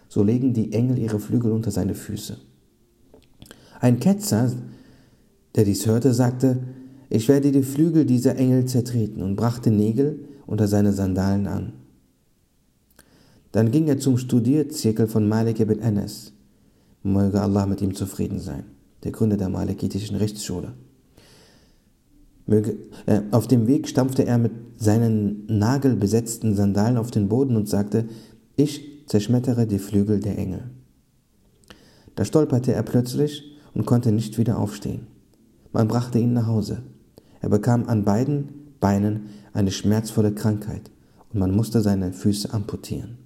so 0.07 0.23
legen 0.23 0.53
die 0.53 0.73
Engel 0.73 0.97
ihre 0.97 1.19
Flügel 1.19 1.51
unter 1.51 1.71
seine 1.71 1.93
Füße. 1.93 2.37
Ein 3.81 3.99
Ketzer 3.99 4.51
der 5.55 5.65
dies 5.65 5.85
hörte, 5.85 6.13
sagte, 6.13 6.59
ich 7.09 7.27
werde 7.27 7.51
die 7.51 7.63
Flügel 7.63 8.05
dieser 8.05 8.35
Engel 8.35 8.65
zertreten 8.65 9.21
und 9.23 9.35
brachte 9.35 9.71
Nägel 9.71 10.25
unter 10.45 10.67
seine 10.67 10.93
Sandalen 10.93 11.47
an. 11.47 11.73
Dann 13.51 13.71
ging 13.71 13.88
er 13.88 13.97
zum 13.97 14.17
Studierzirkel 14.17 15.07
von 15.07 15.27
Malik 15.27 15.59
ibn 15.59 15.81
Anas. 15.81 16.33
Möge 17.01 17.41
Allah 17.41 17.65
mit 17.65 17.81
ihm 17.81 17.95
zufrieden 17.95 18.39
sein, 18.39 18.65
der 19.03 19.12
Gründer 19.12 19.38
der 19.38 19.49
malikitischen 19.49 20.17
Rechtsschule. 20.17 20.73
Möge, 22.45 22.77
äh, 23.05 23.21
auf 23.31 23.47
dem 23.47 23.67
Weg 23.67 23.88
stampfte 23.88 24.25
er 24.25 24.38
mit 24.38 24.51
seinen 24.77 25.45
nagelbesetzten 25.47 26.55
Sandalen 26.55 26.97
auf 26.97 27.09
den 27.12 27.29
Boden 27.29 27.55
und 27.55 27.69
sagte, 27.69 28.05
ich 28.55 29.05
zerschmettere 29.07 29.65
die 29.65 29.79
Flügel 29.79 30.19
der 30.19 30.38
Engel. 30.38 30.69
Da 32.15 32.25
stolperte 32.25 32.73
er 32.73 32.83
plötzlich 32.83 33.57
und 33.73 33.85
konnte 33.85 34.12
nicht 34.12 34.38
wieder 34.38 34.57
aufstehen. 34.57 35.07
Man 35.71 35.88
brachte 35.88 36.19
ihn 36.19 36.34
nach 36.34 36.47
Hause. 36.47 36.84
Er 37.41 37.49
bekam 37.49 37.88
an 37.88 38.03
beiden 38.03 38.49
Beinen 38.79 39.29
eine 39.53 39.71
schmerzvolle 39.71 40.34
Krankheit 40.34 40.89
und 41.32 41.39
man 41.39 41.55
musste 41.55 41.82
seine 41.82 42.13
Füße 42.13 42.53
amputieren. 42.53 43.17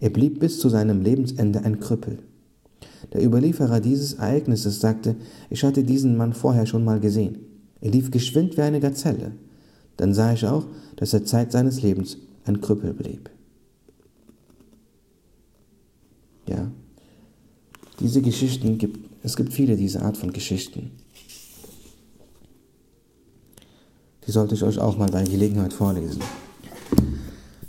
Er 0.00 0.10
blieb 0.10 0.40
bis 0.40 0.58
zu 0.58 0.68
seinem 0.68 1.00
Lebensende 1.00 1.62
ein 1.64 1.80
Krüppel. 1.80 2.18
Der 3.12 3.24
Überlieferer 3.24 3.80
dieses 3.80 4.14
Ereignisses 4.14 4.80
sagte, 4.80 5.16
ich 5.50 5.62
hatte 5.62 5.84
diesen 5.84 6.16
Mann 6.16 6.32
vorher 6.32 6.66
schon 6.66 6.84
mal 6.84 7.00
gesehen. 7.00 7.38
Er 7.80 7.90
lief 7.90 8.10
geschwind 8.10 8.56
wie 8.56 8.62
eine 8.62 8.80
Gazelle. 8.80 9.32
Dann 9.96 10.14
sah 10.14 10.32
ich 10.32 10.46
auch, 10.46 10.66
dass 10.96 11.12
er 11.12 11.24
Zeit 11.24 11.52
seines 11.52 11.82
Lebens 11.82 12.18
ein 12.44 12.60
Krüppel 12.60 12.92
blieb. 12.92 13.30
Ja, 16.48 16.70
diese 18.00 18.20
Geschichten 18.20 18.76
gibt, 18.76 19.08
es 19.22 19.36
gibt 19.36 19.52
viele 19.52 19.76
dieser 19.76 20.02
Art 20.02 20.16
von 20.16 20.32
Geschichten. 20.32 20.90
Die 24.26 24.30
sollte 24.30 24.54
ich 24.54 24.62
euch 24.62 24.78
auch 24.78 24.96
mal 24.96 25.10
bei 25.10 25.24
Gelegenheit 25.24 25.72
vorlesen. 25.72 26.22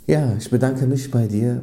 Ja, 0.06 0.34
ich 0.38 0.48
bedanke 0.48 0.86
mich 0.86 1.10
bei 1.10 1.26
dir, 1.26 1.60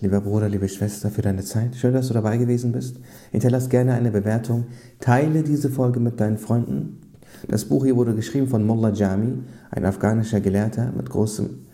lieber 0.00 0.20
Bruder, 0.20 0.48
liebe 0.48 0.68
Schwester, 0.68 1.10
für 1.10 1.22
deine 1.22 1.44
Zeit. 1.44 1.76
Schön, 1.76 1.92
dass 1.92 2.08
du 2.08 2.14
dabei 2.14 2.36
gewesen 2.36 2.72
bist. 2.72 2.96
Hinterlass 3.30 3.68
gerne 3.68 3.92
eine 3.92 4.10
Bewertung. 4.10 4.66
Teile 5.00 5.42
diese 5.42 5.70
Folge 5.70 6.00
mit 6.00 6.18
deinen 6.18 6.38
Freunden. 6.38 7.00
Das 7.46 7.66
Buch 7.66 7.84
hier 7.84 7.96
wurde 7.96 8.14
geschrieben 8.14 8.48
von 8.48 8.66
Mullah 8.66 8.92
Jami, 8.92 9.42
ein 9.70 9.84
afghanischer 9.84 10.40
Gelehrter 10.40 10.92
mit 10.96 11.10
großem, 11.10 11.66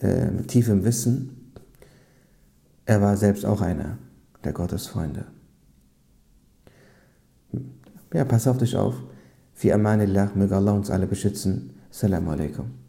äh, 0.00 0.30
mit 0.30 0.48
tiefem 0.48 0.84
Wissen. 0.84 1.52
Er 2.84 3.00
war 3.00 3.16
selbst 3.16 3.46
auch 3.46 3.60
einer 3.60 3.98
der 4.44 4.52
Gottesfreunde. 4.52 5.26
Ja, 8.12 8.24
pass 8.24 8.46
auf 8.46 8.58
dich 8.58 8.76
auf. 8.76 8.94
Fi 9.54 9.72
Amanillah, 9.72 10.32
möge 10.34 10.56
Allah 10.56 10.72
uns 10.72 10.90
alle 10.90 11.06
beschützen. 11.06 11.75
السلام 11.96 12.28
عليكم. 12.28 12.85